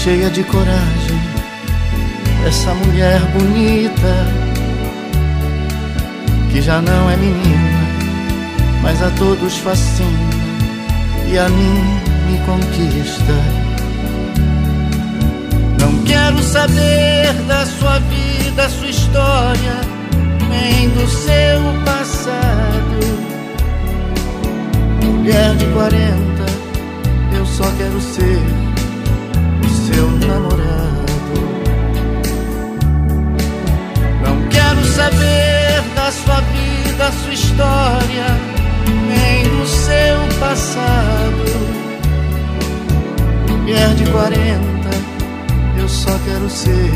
[0.08, 1.20] Cheia de coragem.
[2.48, 4.14] Essa mulher bonita,
[6.50, 7.82] que já não é menina,
[8.82, 10.30] mas a todos fascina
[11.30, 11.84] e a mim
[12.26, 13.34] me conquista.
[15.82, 19.76] Não quero saber da sua vida, sua história,
[20.50, 23.00] nem do seu passado.
[25.04, 26.18] Mulher de 40
[27.34, 28.67] eu só quero ser
[29.98, 31.06] meu namorado.
[34.24, 38.28] Não quero saber da sua vida, sua história,
[39.08, 41.48] nem do seu passado.
[43.50, 44.90] Mulher de 40,
[45.80, 46.92] eu só quero ser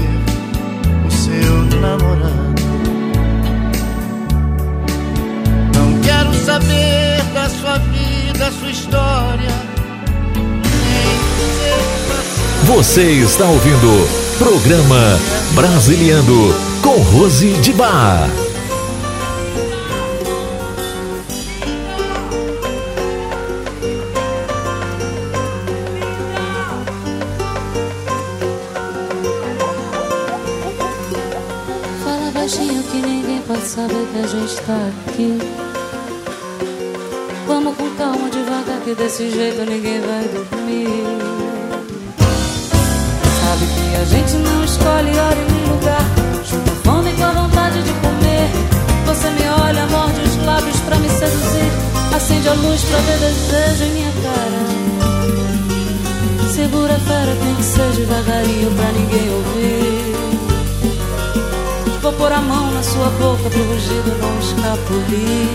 [1.08, 2.62] o seu namorado.
[5.74, 9.71] Não quero saber da sua vida, sua história
[12.74, 14.08] você está ouvindo
[14.40, 15.20] Programa
[15.54, 18.30] Brasiliando com Rose de Bar.
[32.06, 35.38] Fala baixinho que ninguém pode saber que a gente tá aqui.
[37.46, 40.61] Vamos com calma, devagar, que desse jeito ninguém vai dormir.
[52.42, 54.62] Acende a luz pra ver desejo em minha cara.
[56.52, 60.16] Segura a fera, tem que ser devagarinho pra ninguém ouvir.
[62.02, 65.50] Vou pôr a mão na sua boca pro rugido não escapulir.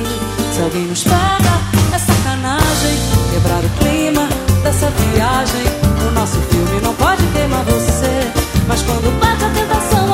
[0.55, 1.59] Se alguém nos pega,
[1.93, 2.97] é sacanagem.
[3.33, 4.29] Quebrar o clima
[4.63, 5.67] dessa viagem.
[6.07, 8.31] O nosso filme não pode queimar você.
[8.69, 10.06] Mas quando bate a tentação,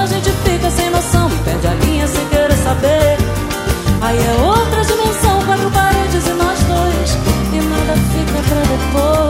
[8.93, 9.22] pra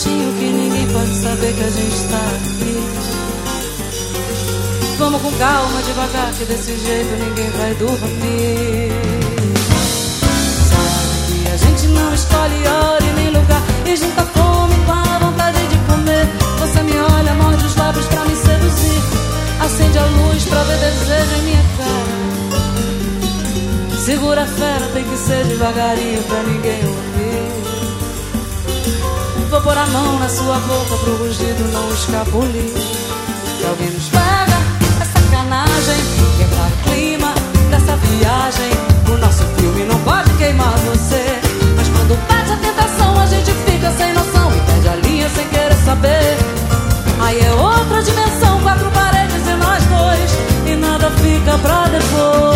[0.00, 2.80] Baixinho que ninguém pode saber que a gente tá aqui.
[4.96, 8.92] Vamos com calma, devagar, que desse jeito ninguém vai dormir.
[10.70, 13.62] Sabe que a gente não escolhe hora e nem lugar.
[13.84, 16.26] E junta fome com a vontade de comer.
[16.60, 19.02] Você me olha, morde os lábios pra me seduzir.
[19.60, 22.20] Acende a luz pra ver desejo em minha cara.
[24.02, 27.29] Segura a fera, tem que ser devagarinho pra ninguém ouvir.
[29.50, 32.70] Vou pôr a mão na sua boca pro rugido não escapulir.
[32.70, 34.56] Se alguém nos pega,
[35.00, 35.96] é sacanagem.
[36.38, 37.34] Quebrar o clima
[37.68, 38.70] dessa viagem.
[39.12, 41.40] O nosso filme não pode queimar você.
[41.76, 44.52] Mas quando bate a tentação, a gente fica sem noção.
[44.56, 46.38] E perde a linha sem querer saber.
[47.20, 50.30] Aí é outra dimensão, quatro paredes e nós dois.
[50.72, 52.49] E nada fica pra depois.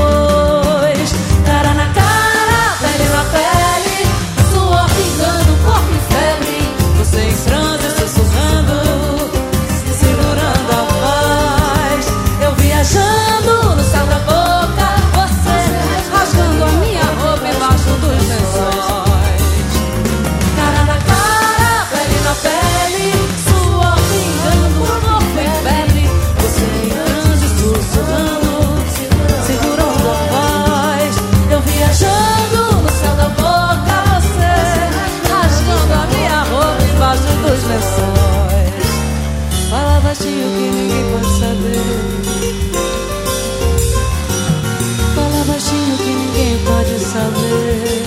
[45.14, 48.04] Fala baixinho que ninguém pode saber.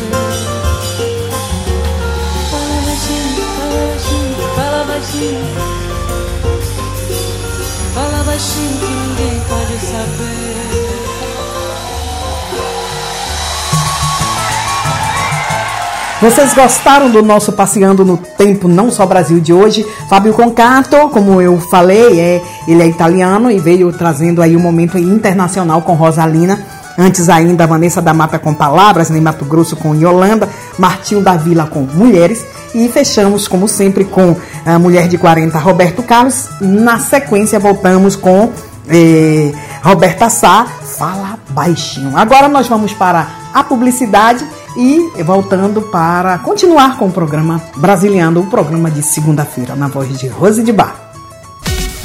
[2.52, 5.46] Fala baixinho, fala baixinho, fala baixinho.
[7.96, 10.87] Fala baixinho que ninguém pode saber.
[16.20, 19.86] Vocês gostaram do nosso Passeando no Tempo Não Só Brasil de hoje?
[20.10, 24.98] Fábio Concato, como eu falei, é, ele é italiano e veio trazendo aí um momento
[24.98, 26.60] internacional com Rosalina.
[26.98, 30.50] Antes ainda, Vanessa da Mata com Palavras, em Mato Grosso com Yolanda,
[30.80, 32.44] Martinho da Vila com Mulheres.
[32.74, 36.48] E fechamos, como sempre, com a Mulher de 40, Roberto Carlos.
[36.60, 38.52] Na sequência, voltamos com
[38.90, 39.52] eh,
[39.84, 40.66] Roberta Sá,
[40.98, 42.18] Fala Baixinho.
[42.18, 44.44] Agora nós vamos para a publicidade
[44.78, 50.28] e voltando para continuar com o programa Brasiliando, o programa de segunda-feira, na voz de
[50.28, 51.08] Rose de Bar.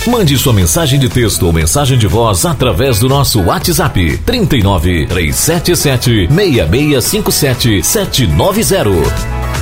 [0.06, 6.28] Mande sua mensagem de texto ou mensagem de voz através do nosso WhatsApp 39 377
[6.28, 9.61] 6657 790.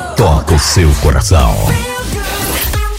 [0.21, 1.51] toca o seu coração.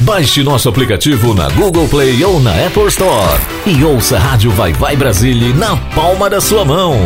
[0.01, 4.73] Baixe nosso aplicativo na Google Play ou na Apple Store e ouça a Rádio Vai
[4.73, 6.97] Vai Brasília na palma da sua mão.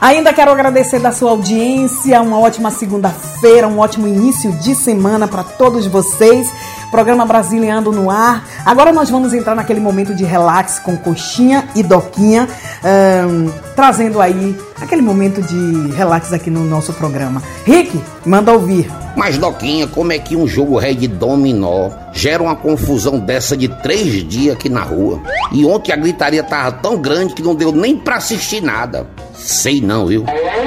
[0.00, 5.42] Ainda quero agradecer da sua audiência, uma ótima segunda-feira, um ótimo início de semana para
[5.42, 6.48] todos vocês.
[6.88, 8.44] Programa Brasiliando no ar.
[8.64, 12.48] Agora nós vamos entrar naquele momento de relax com coxinha e doquinha,
[12.84, 17.42] ahn, trazendo aí aquele momento de relax aqui no nosso programa.
[17.64, 18.90] Rick, manda ouvir.
[19.16, 23.68] Mas, Doquinha, como é que um jogo rei de dominó gera uma confusão dessa de
[23.68, 25.20] três dias aqui na rua?
[25.52, 29.06] E ontem a gritaria tava tão grande que não deu nem pra assistir nada.
[29.34, 30.24] Sei não, viu?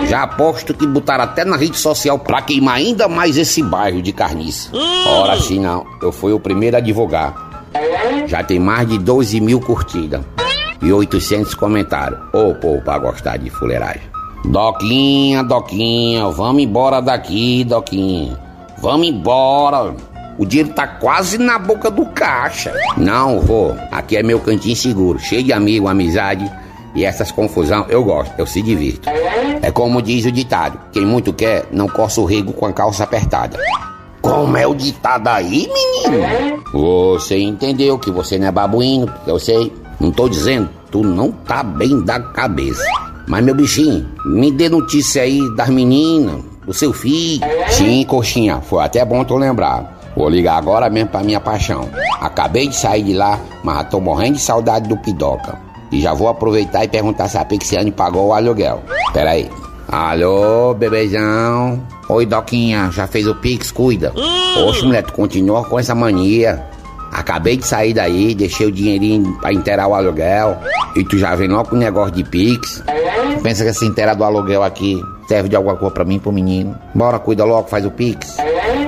[0.07, 4.13] Já aposto que botaram até na rede social pra queimar ainda mais esse bairro de
[4.13, 4.69] carniça.
[5.07, 5.85] Ora, assim não.
[6.01, 7.35] Eu fui o primeiro a divulgar.
[8.27, 10.21] Já tem mais de 12 mil curtidas
[10.81, 12.19] e 800 comentários.
[12.33, 14.01] Ô, povo, pra gostar de fuleiragem.
[14.45, 18.37] Doquinha, Doquinha, vamos embora daqui, Doquinha.
[18.79, 19.95] Vamos embora.
[20.37, 22.71] O dinheiro tá quase na boca do caixa.
[22.95, 23.75] Não, vou.
[23.91, 26.49] Aqui é meu cantinho seguro, cheio de amigo, amizade.
[26.93, 29.09] E essas confusão eu gosto, eu se divirto.
[29.61, 33.03] É como diz o ditado: quem muito quer, não coça o rego com a calça
[33.03, 33.57] apertada.
[34.21, 36.63] Como é o ditado aí, menino?
[36.73, 39.71] Você entendeu que você não é babuíno, eu sei.
[39.99, 42.83] Não tô dizendo, tu não tá bem da cabeça.
[43.27, 47.41] Mas, meu bichinho, me dê notícia aí das meninas, do seu filho.
[47.69, 49.97] Sim, coxinha, foi até bom tu lembrar.
[50.15, 51.89] Vou ligar agora mesmo pra minha paixão.
[52.21, 55.59] Acabei de sair de lá, mas tô morrendo de saudade do Pidoca.
[55.91, 58.81] E já vou aproveitar e perguntar se a Pixiane pagou o aluguel.
[59.13, 59.49] Pera aí.
[59.87, 61.81] Alô, bebezão.
[62.09, 63.71] Oi, Doquinha, já fez o Pix?
[63.71, 64.13] Cuida.
[64.67, 66.65] Oxe, mulher, tu continua com essa mania.
[67.11, 70.57] Acabei de sair daí, deixei o dinheirinho pra inteirar o aluguel.
[70.95, 72.83] E tu já vem logo com o negócio de Pix.
[73.41, 76.77] Pensa que essa inteira do aluguel aqui serve de alguma coisa pra mim, pro menino?
[76.93, 78.37] Bora, cuida logo, faz o Pix.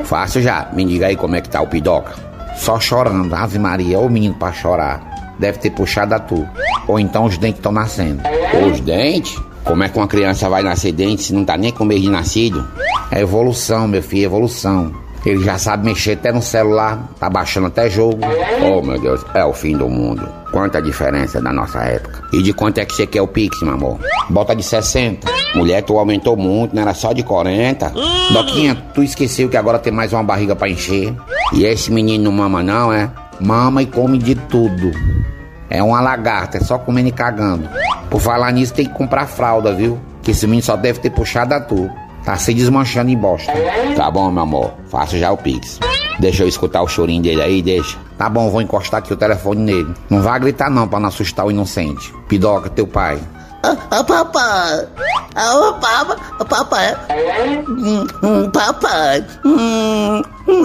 [0.03, 0.69] Faço já.
[0.73, 2.13] Me diga aí como é que tá o Pidoca.
[2.57, 5.35] Só chorando, Ave Maria, ô menino pra chorar.
[5.39, 6.47] Deve ter puxado a tu.
[6.87, 8.21] Ou então os dentes estão nascendo.
[8.67, 9.37] Os dentes?
[9.63, 12.09] Como é que uma criança vai nascer dente se não tá nem com mês de
[12.09, 12.67] nascido?
[13.11, 14.91] É evolução, meu filho, evolução.
[15.25, 18.19] Ele já sabe mexer até no celular, tá baixando até jogo.
[18.61, 20.27] Oh, meu Deus, é o fim do mundo.
[20.51, 22.23] Quanta diferença da nossa época.
[22.31, 23.99] E de quanto é que você quer o Pix, meu amor?
[24.29, 25.29] Bota de 60.
[25.55, 27.91] Mulher, tu aumentou muito, não era só de 40.
[28.31, 31.13] Doquinha, tu esqueceu que agora tem mais uma barriga pra encher.
[31.53, 33.11] E esse menino não mama não, é?
[33.39, 34.91] Mama e come de tudo.
[35.69, 37.69] É uma lagarta, é só comendo e cagando.
[38.09, 39.99] Por falar nisso, tem que comprar fralda, viu?
[40.23, 41.89] Que esse menino só deve ter puxado a tu.
[42.23, 43.51] Tá se desmanchando em bosta.
[43.95, 44.73] Tá bom, meu amor.
[44.87, 45.79] Faça já o Pix.
[46.19, 47.97] Deixa eu escutar o chorinho dele aí, deixa.
[48.17, 49.93] Tá bom, vou encostar aqui o telefone nele.
[50.09, 52.13] Não vai gritar não pra não assustar o inocente.
[52.27, 53.19] Pidoca, teu pai.
[53.63, 54.87] Ah, papai.
[55.35, 56.17] Ah, papai.
[56.47, 56.95] Papai.
[57.67, 59.25] Hum, hum, papai.
[59.45, 60.63] Hum, hum,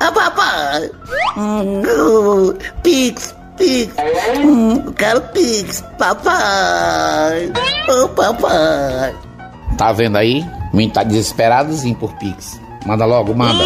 [0.00, 0.90] ah, papai.
[1.36, 3.94] Hum, uh, Pix, Pix.
[4.42, 7.52] Hum, quero Pix, papai.
[7.88, 9.14] Oh, papai.
[9.80, 10.44] Tá vendo aí?
[10.74, 12.60] O menino tá desesperadozinho por Pix.
[12.84, 13.64] Manda logo, manda.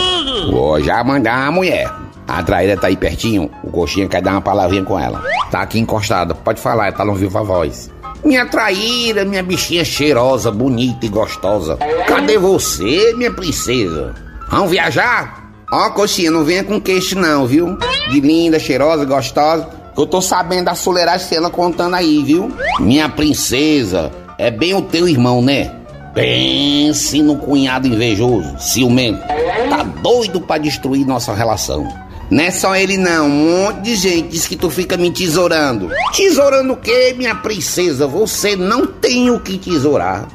[0.48, 1.92] Vou já mandar a mulher.
[2.28, 3.50] A traíra tá aí pertinho.
[3.64, 5.20] O coxinha quer dar uma palavrinha com ela.
[5.50, 6.32] Tá aqui encostada.
[6.32, 7.90] Pode falar, tá no vivo a voz.
[8.24, 11.78] Minha traíra, minha bichinha cheirosa, bonita e gostosa.
[12.06, 14.14] Cadê você, minha princesa?
[14.48, 15.50] Vamos viajar?
[15.72, 17.76] Ó, coxinha, não venha com queixo não, viu?
[18.12, 19.68] De linda, cheirosa, gostosa.
[19.98, 22.56] Eu tô sabendo da fuleiragem que ela contando aí, viu?
[22.78, 25.82] Minha princesa, é bem o teu irmão, né?
[26.14, 29.20] Pense no cunhado invejoso, ciumento.
[29.68, 31.86] Tá doido pra destruir nossa relação.
[32.30, 35.90] Não é só ele não, um monte de gente diz que tu fica me tesourando.
[36.16, 38.06] Tesourando o quê, minha princesa?
[38.06, 40.28] Você não tem o que tesourar.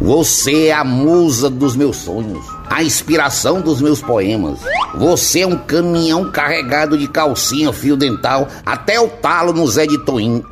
[0.00, 4.60] Você é a musa dos meus sonhos, a inspiração dos meus poemas.
[4.94, 9.98] Você é um caminhão carregado de calcinha, fio dental, até o talo no Zé de
[10.04, 10.42] Toim.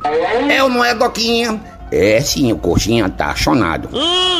[0.49, 1.76] É ou não é, Doquinha?
[1.91, 3.89] É sim, o coxinha tá apaixonado.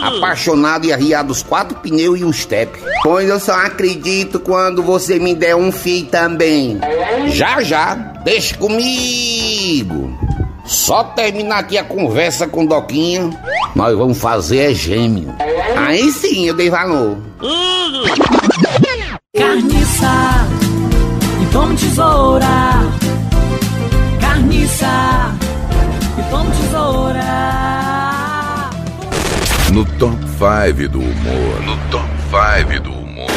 [0.01, 2.77] Apaixonado e arriado os quatro pneus e o step.
[3.03, 6.79] Pois eu só acredito quando você me der um fio também.
[7.27, 10.17] Já, já, deixa comigo.
[10.65, 13.29] Só terminar aqui a conversa com o Doquinha,
[13.73, 15.33] nós vamos fazer é gêmeo.
[15.77, 17.17] Aí sim eu dei valor.
[19.33, 20.47] Carniça
[21.41, 22.45] e pão tesoura.
[24.19, 25.46] Carniça
[26.27, 27.21] e pão tesoura.
[29.71, 31.61] No top 5 do humor.
[31.65, 32.07] No top
[32.69, 33.27] 5 do humor.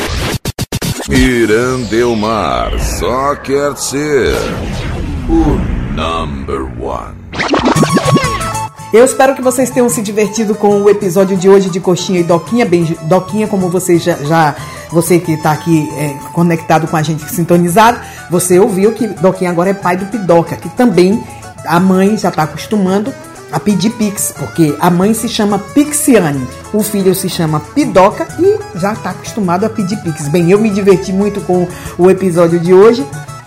[1.09, 4.35] Irandelmar só quer ser
[5.29, 7.19] o number one.
[8.93, 12.25] Eu espero que vocês tenham se divertido com o episódio de hoje de Coxinha e
[12.25, 12.67] Doquinha.
[12.67, 14.57] Bem, Doquinha, como você já, já
[14.91, 19.71] você que está aqui é, conectado com a gente, sintonizado, você ouviu que Doquinha agora
[19.71, 21.23] é pai do Pidoca, que também
[21.67, 23.13] a mãe já está acostumando
[23.53, 28.79] a pedir Pix, porque a mãe se chama Pixiane, o filho se chama Pidoca e
[28.79, 30.29] já está acostumado a pedir Pix.
[30.29, 31.67] Bem, eu me diverti muito com
[31.99, 33.05] o episódio de hoje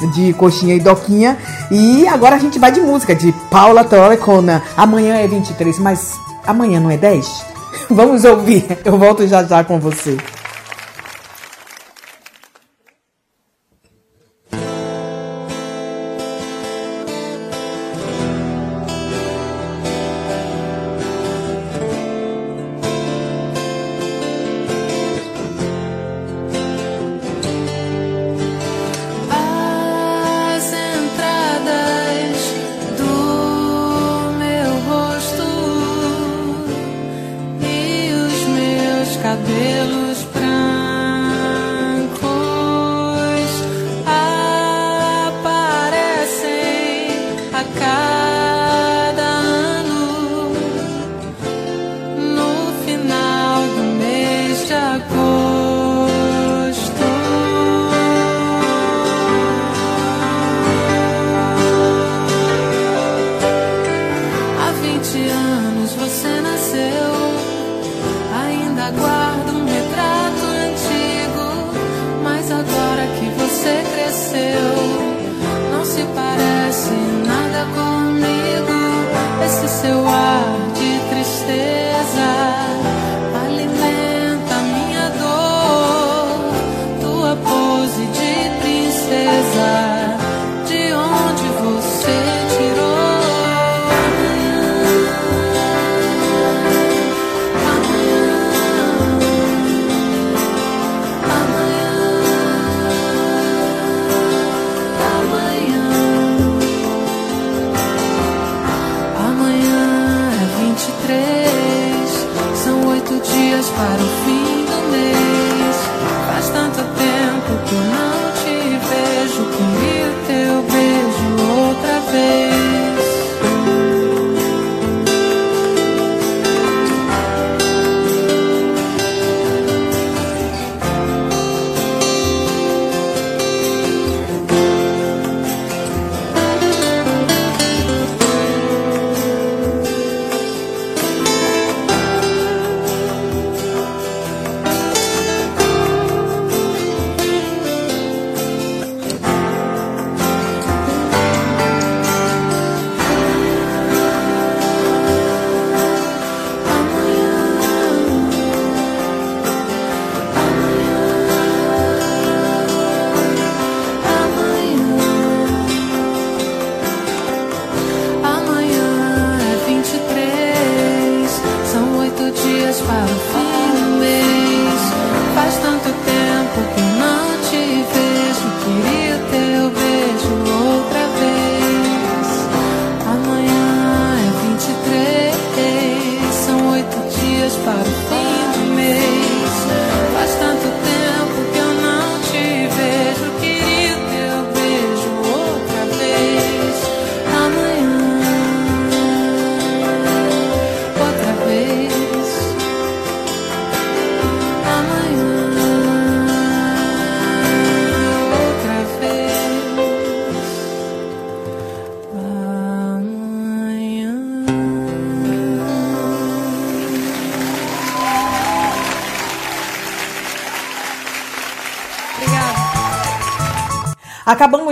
[0.07, 1.38] de Coxinha e Doquinha.
[1.72, 4.44] E agora a gente vai de música, de Paula Torre com
[4.76, 6.14] Amanhã é 23, mas
[6.45, 7.45] amanhã não é 10?
[7.90, 10.18] Vamos ouvir, eu volto já já com você.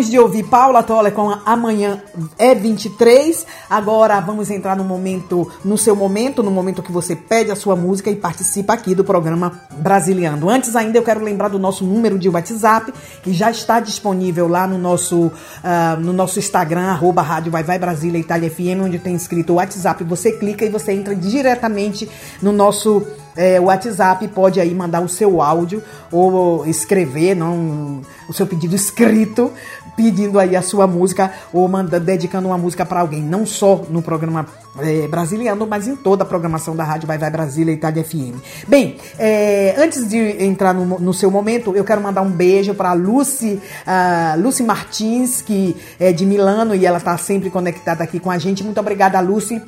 [0.01, 2.01] Acabamos de ouvir Paula Toller com Amanhã
[2.39, 3.45] é 23.
[3.69, 7.75] Agora vamos entrar no momento, no seu momento, no momento que você pede a sua
[7.75, 10.49] música e participa aqui do programa Brasiliando.
[10.49, 12.91] Antes ainda eu quero lembrar do nosso número de WhatsApp,
[13.21, 15.31] que já está disponível lá no nosso,
[15.63, 20.03] ah, no nosso Instagram, arroba Rádio Vai Vai Brasília Itália FM, onde tem escrito WhatsApp.
[20.05, 22.09] Você clica e você entra diretamente
[22.41, 23.05] no nosso
[23.35, 28.75] é, o WhatsApp, pode aí mandar o seu áudio ou escrever não, o seu pedido
[28.75, 29.51] escrito,
[29.95, 34.01] pedindo aí a sua música ou manda, dedicando uma música para alguém, não só no
[34.01, 34.45] programa
[34.79, 35.07] é,
[35.67, 38.39] mas em toda a programação da Rádio Vai Vai Brasília e Itália FM.
[38.67, 42.93] Bem, é, antes de entrar no, no, seu momento, eu quero mandar um beijo para
[42.93, 48.31] Lucy, uh, Lucy Martins, que é de Milano e ela está sempre conectada aqui com
[48.31, 48.63] a gente.
[48.63, 49.61] Muito obrigada, Lucy.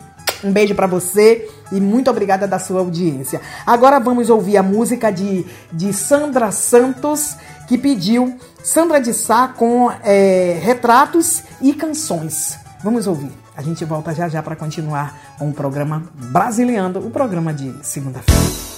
[0.43, 3.41] Um beijo para você e muito obrigada da sua audiência.
[3.65, 7.35] Agora vamos ouvir a música de, de Sandra Santos,
[7.67, 12.57] que pediu Sandra de Sá com é, retratos e canções.
[12.81, 13.31] Vamos ouvir.
[13.55, 18.72] A gente volta já já para continuar com o programa Brasiliando, o programa de segunda-feira.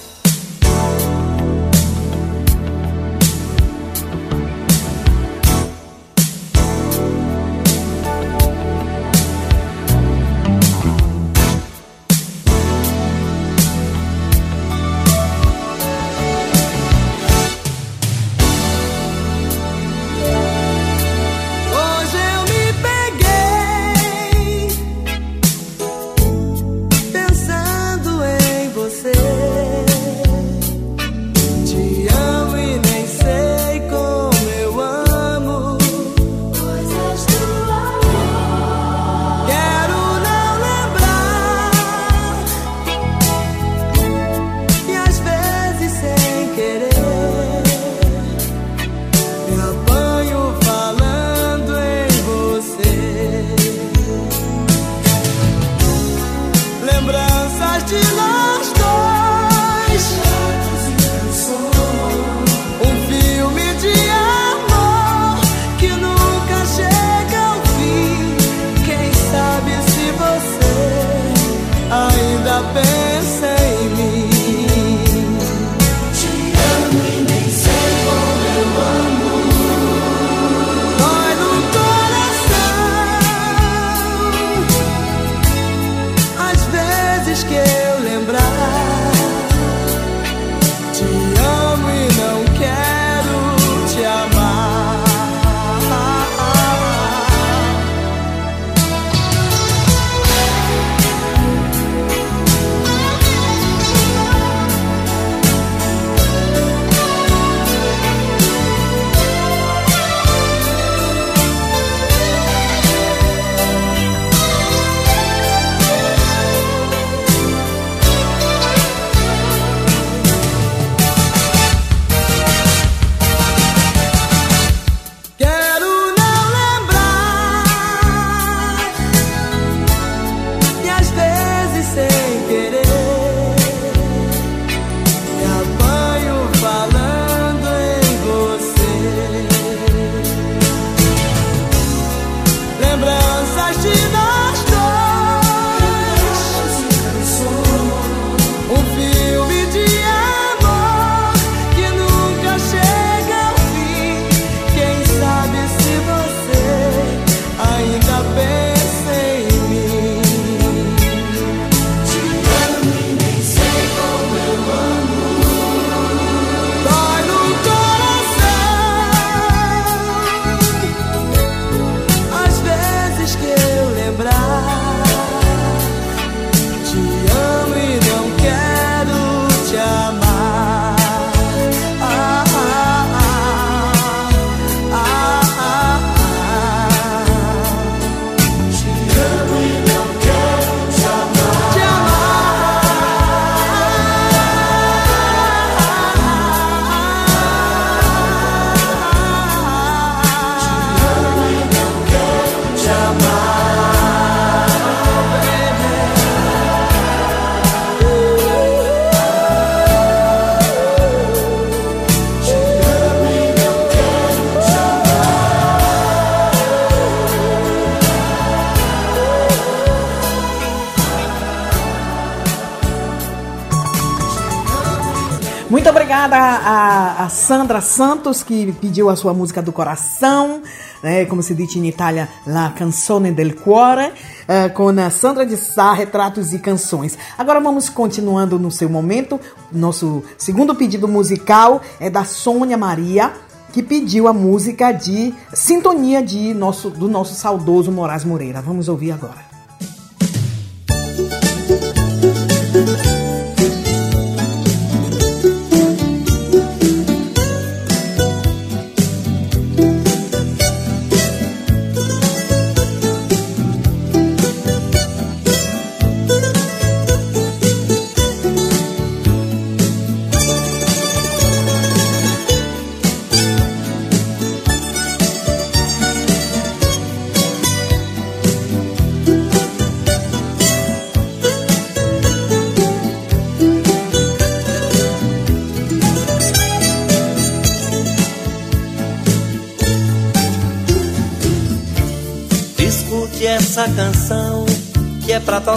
[225.90, 230.62] Obrigada a, a, Sandra Santos, que pediu a sua música do coração,
[231.02, 235.56] né, como se diz em Itália, La Canzone del Cuore, uh, com a Sandra de
[235.56, 237.18] Sá, Retratos e Canções.
[237.36, 239.40] Agora vamos continuando no seu momento.
[239.72, 243.32] Nosso segundo pedido musical é da Sônia Maria,
[243.72, 248.62] que pediu a música de Sintonia de nosso, do nosso saudoso Moraes Moreira.
[248.62, 249.45] Vamos ouvir agora.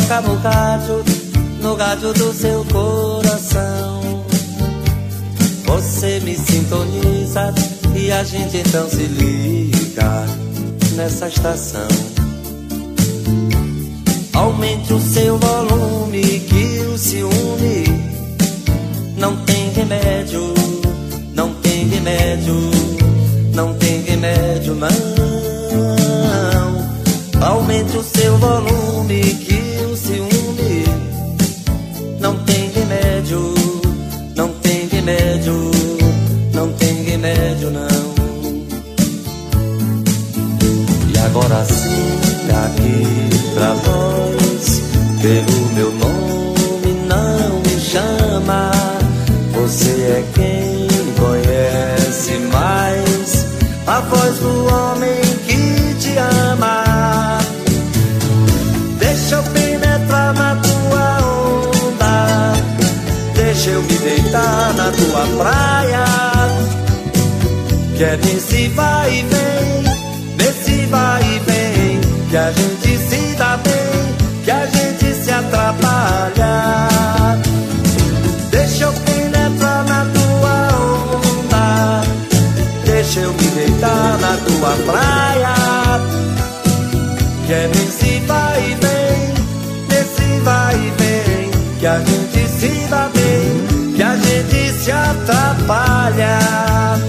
[0.10, 1.06] No rádio,
[1.62, 4.26] no rádio do seu coração.
[5.66, 7.54] Você me sintoniza
[7.96, 10.26] e a gente então se liga
[10.96, 11.88] nessa estação.
[14.34, 17.84] Aumente o seu volume que o ciúme
[19.16, 20.56] não tem remédio,
[21.36, 22.56] não tem remédio,
[23.54, 24.90] não tem remédio não.
[27.42, 29.59] Aumente o seu volume que
[65.40, 66.06] praia.
[67.96, 69.84] Que é nesse vai e vem,
[70.38, 76.56] nesse vai e vem, que a gente se dá bem, que a gente se atrapalha.
[78.52, 80.56] Deixa eu penetrar na tua
[81.18, 82.04] onda,
[82.86, 85.59] deixa eu me deitar na tua praia.
[94.80, 97.09] Se atrapalha.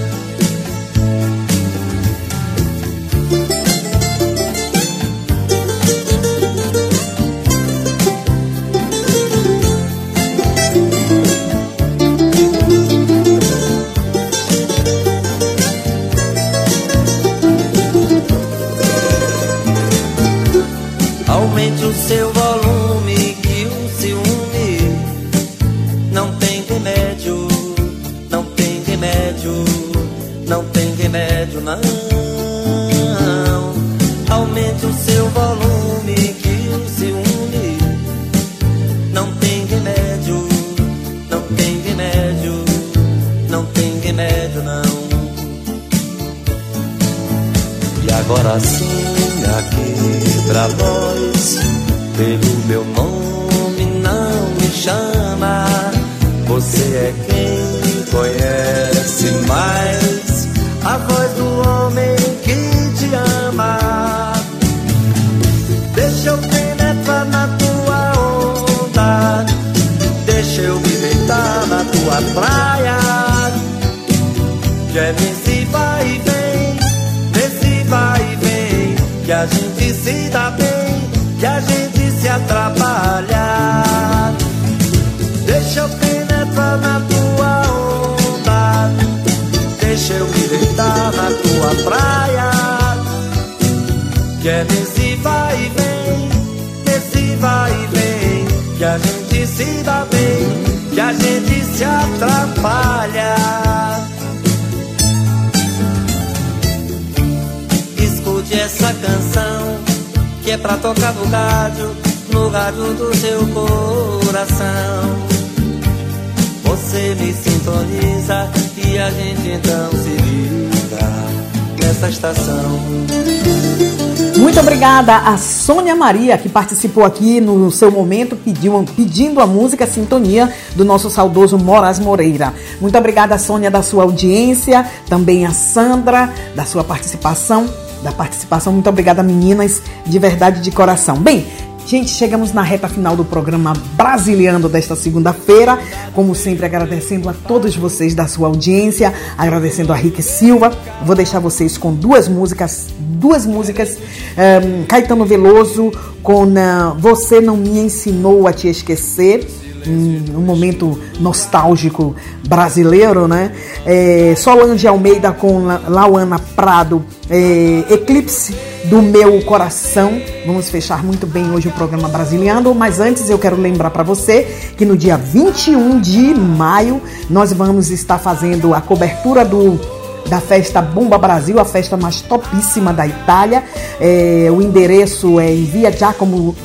[125.17, 130.85] A Sônia Maria, que participou aqui no seu momento, pediu, pedindo a música Sintonia do
[130.85, 132.53] nosso saudoso Moraes Moreira.
[132.79, 137.69] Muito obrigada, Sônia, da sua audiência, também a Sandra, da sua participação,
[138.03, 138.73] da participação.
[138.73, 141.17] Muito obrigada, meninas, de verdade, de coração.
[141.17, 141.45] Bem,
[141.91, 145.77] Gente, chegamos na reta final do programa Brasiliano desta segunda-feira.
[146.15, 150.71] Como sempre, agradecendo a todos vocês da sua audiência, agradecendo a Rick Silva.
[151.05, 153.97] Vou deixar vocês com duas músicas, duas músicas.
[153.97, 155.91] Um, Caetano Veloso
[156.23, 159.45] com uh, Você Não Me Ensinou a Te Esquecer.
[159.87, 162.15] Um, um momento nostálgico
[162.47, 163.51] brasileiro, né?
[163.85, 168.55] É, Solange Almeida com La Lauana Prado, é, Eclipse
[168.85, 170.21] do Meu Coração.
[170.45, 174.43] Vamos fechar muito bem hoje o programa Brasiliano, mas antes eu quero lembrar para você
[174.77, 179.79] que no dia 21 de maio nós vamos estar fazendo a cobertura do
[180.27, 183.63] da festa Bomba Brasil, a festa mais topíssima da Itália.
[183.99, 186.55] É, o endereço é em via Giacomo,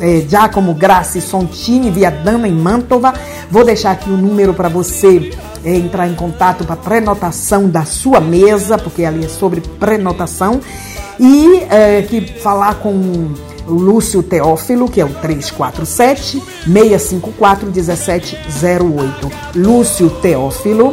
[0.00, 3.12] é, Giacomo Grassi Sontini, via Dana, em Mantova.
[3.50, 5.30] Vou deixar aqui o número para você
[5.64, 10.60] é, entrar em contato para prenotação da sua mesa, porque ali é sobre prenotação.
[11.18, 12.90] E é, que falar com
[13.66, 19.30] o Lúcio Teófilo, que é o 347 654 1708.
[19.56, 20.92] Lúcio Teófilo,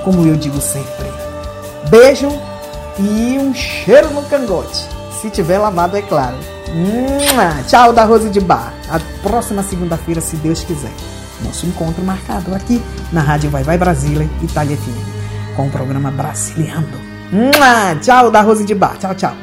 [0.04, 1.08] Como eu digo sempre,
[1.90, 2.30] beijo
[2.98, 4.88] e um cheiro no cangote.
[5.22, 6.38] Se tiver lavado, é claro.
[7.68, 8.74] Tchau da Rose de Bar.
[8.90, 10.92] A próxima segunda-feira, se Deus quiser.
[11.44, 12.82] Nosso encontro marcado aqui
[13.12, 16.98] na Rádio Vai Vai Brasília, Itália FM, com o programa Brasiliando.
[18.02, 18.98] Tchau da Rose de Bar.
[18.98, 19.34] Tchau, tchau.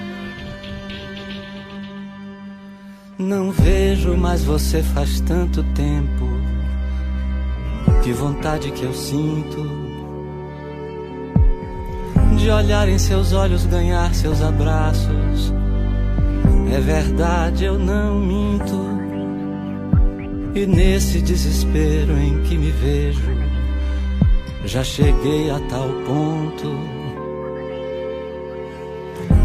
[3.18, 6.26] Não vejo mais você faz tanto tempo.
[8.02, 9.86] Que vontade que eu sinto
[12.36, 15.52] de olhar em seus olhos, ganhar seus abraços
[16.74, 18.96] é verdade, eu não minto.
[20.54, 23.36] E nesse desespero em que me vejo,
[24.64, 26.96] já cheguei a tal ponto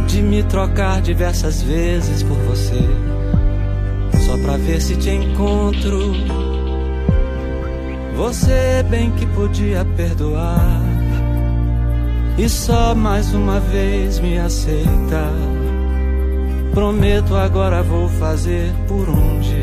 [0.07, 2.79] de me trocar diversas vezes por você,
[4.25, 6.13] só pra ver se te encontro.
[8.15, 10.81] Você bem que podia perdoar
[12.37, 15.60] e só mais uma vez me aceitar.
[16.73, 19.61] Prometo agora vou fazer por onde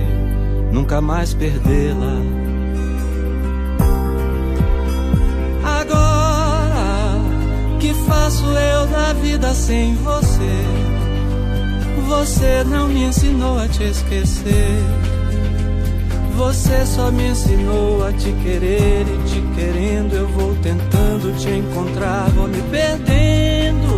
[0.71, 2.21] nunca mais perdê-la.
[5.65, 7.19] Agora
[7.81, 10.99] que faço eu da vida sem você?
[12.09, 14.83] Você não me ensinou a te esquecer.
[16.37, 22.29] Você só me ensinou a te querer e te querendo eu vou tentando te encontrar,
[22.31, 23.98] vou me perdendo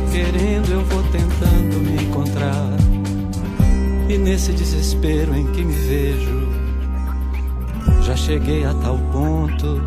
[0.11, 2.69] querendo eu vou tentando me encontrar.
[4.09, 6.49] E nesse desespero em que me vejo,
[8.03, 9.81] já cheguei a tal ponto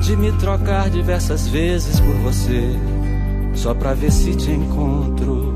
[0.00, 2.76] de me trocar diversas vezes por você,
[3.54, 5.54] só pra ver se te encontro.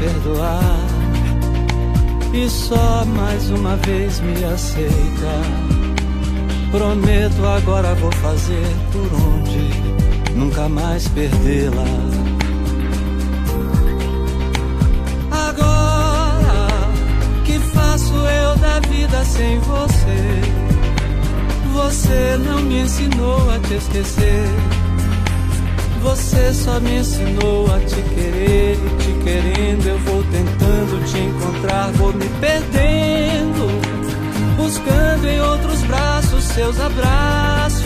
[0.00, 0.86] Perdoar
[2.32, 5.34] e só mais uma vez me aceita.
[6.70, 11.84] Prometo agora vou fazer por onde nunca mais perdê-la.
[15.30, 16.68] Agora
[17.44, 20.40] que faço eu da vida sem você?
[21.74, 24.46] Você não me ensinou a te esquecer.
[26.02, 32.28] Você só me ensinou a te querer querendo eu vou tentando te encontrar, vou me
[32.40, 33.68] perdendo,
[34.56, 37.84] buscando em outros braços seus abraços,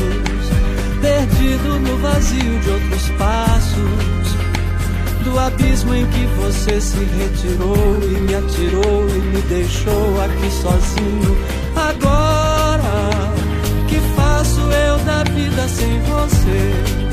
[1.01, 4.35] perdido no vazio de outros passos,
[5.25, 11.37] do abismo em que você se retirou e me atirou e me deixou aqui sozinho.
[11.77, 13.33] Agora
[13.89, 17.05] que faço eu da vida sem você?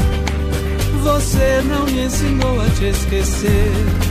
[1.04, 4.11] Você não me ensinou a te esquecer.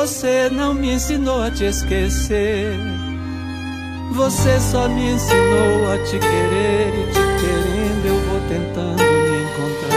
[0.00, 2.70] Você não me ensinou a te esquecer.
[4.12, 9.96] Você só me ensinou a te querer e te querendo eu vou tentando me encontrar.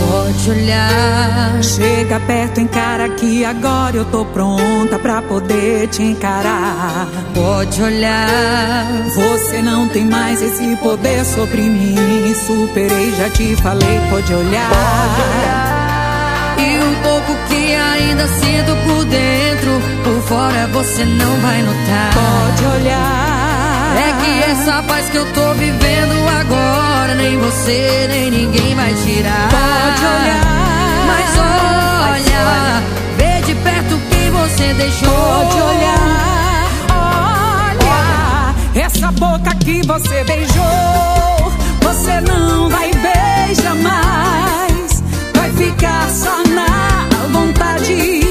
[0.00, 7.06] Pode olhar, chega perto, encara que agora eu tô pronta pra poder te encarar.
[7.34, 12.34] Pode olhar, você não tem mais esse poder sobre mim.
[12.34, 14.70] Superei, já te falei, pode olhar.
[14.70, 15.65] Pode olhar.
[18.56, 22.10] Sinto por dentro, por fora você não vai notar.
[22.14, 23.96] Pode olhar.
[23.96, 29.48] É que essa paz que eu tô vivendo agora, nem você, nem ninguém vai tirar.
[29.50, 30.46] Pode olhar.
[31.06, 31.38] Mas
[32.18, 32.82] olha,
[33.18, 35.08] vê de perto o que você deixou.
[35.08, 36.68] Pode olhar,
[38.74, 41.52] olha, essa boca que você beijou,
[41.82, 45.02] você não vai beijar mais,
[45.34, 48.25] vai ficar só na vontade.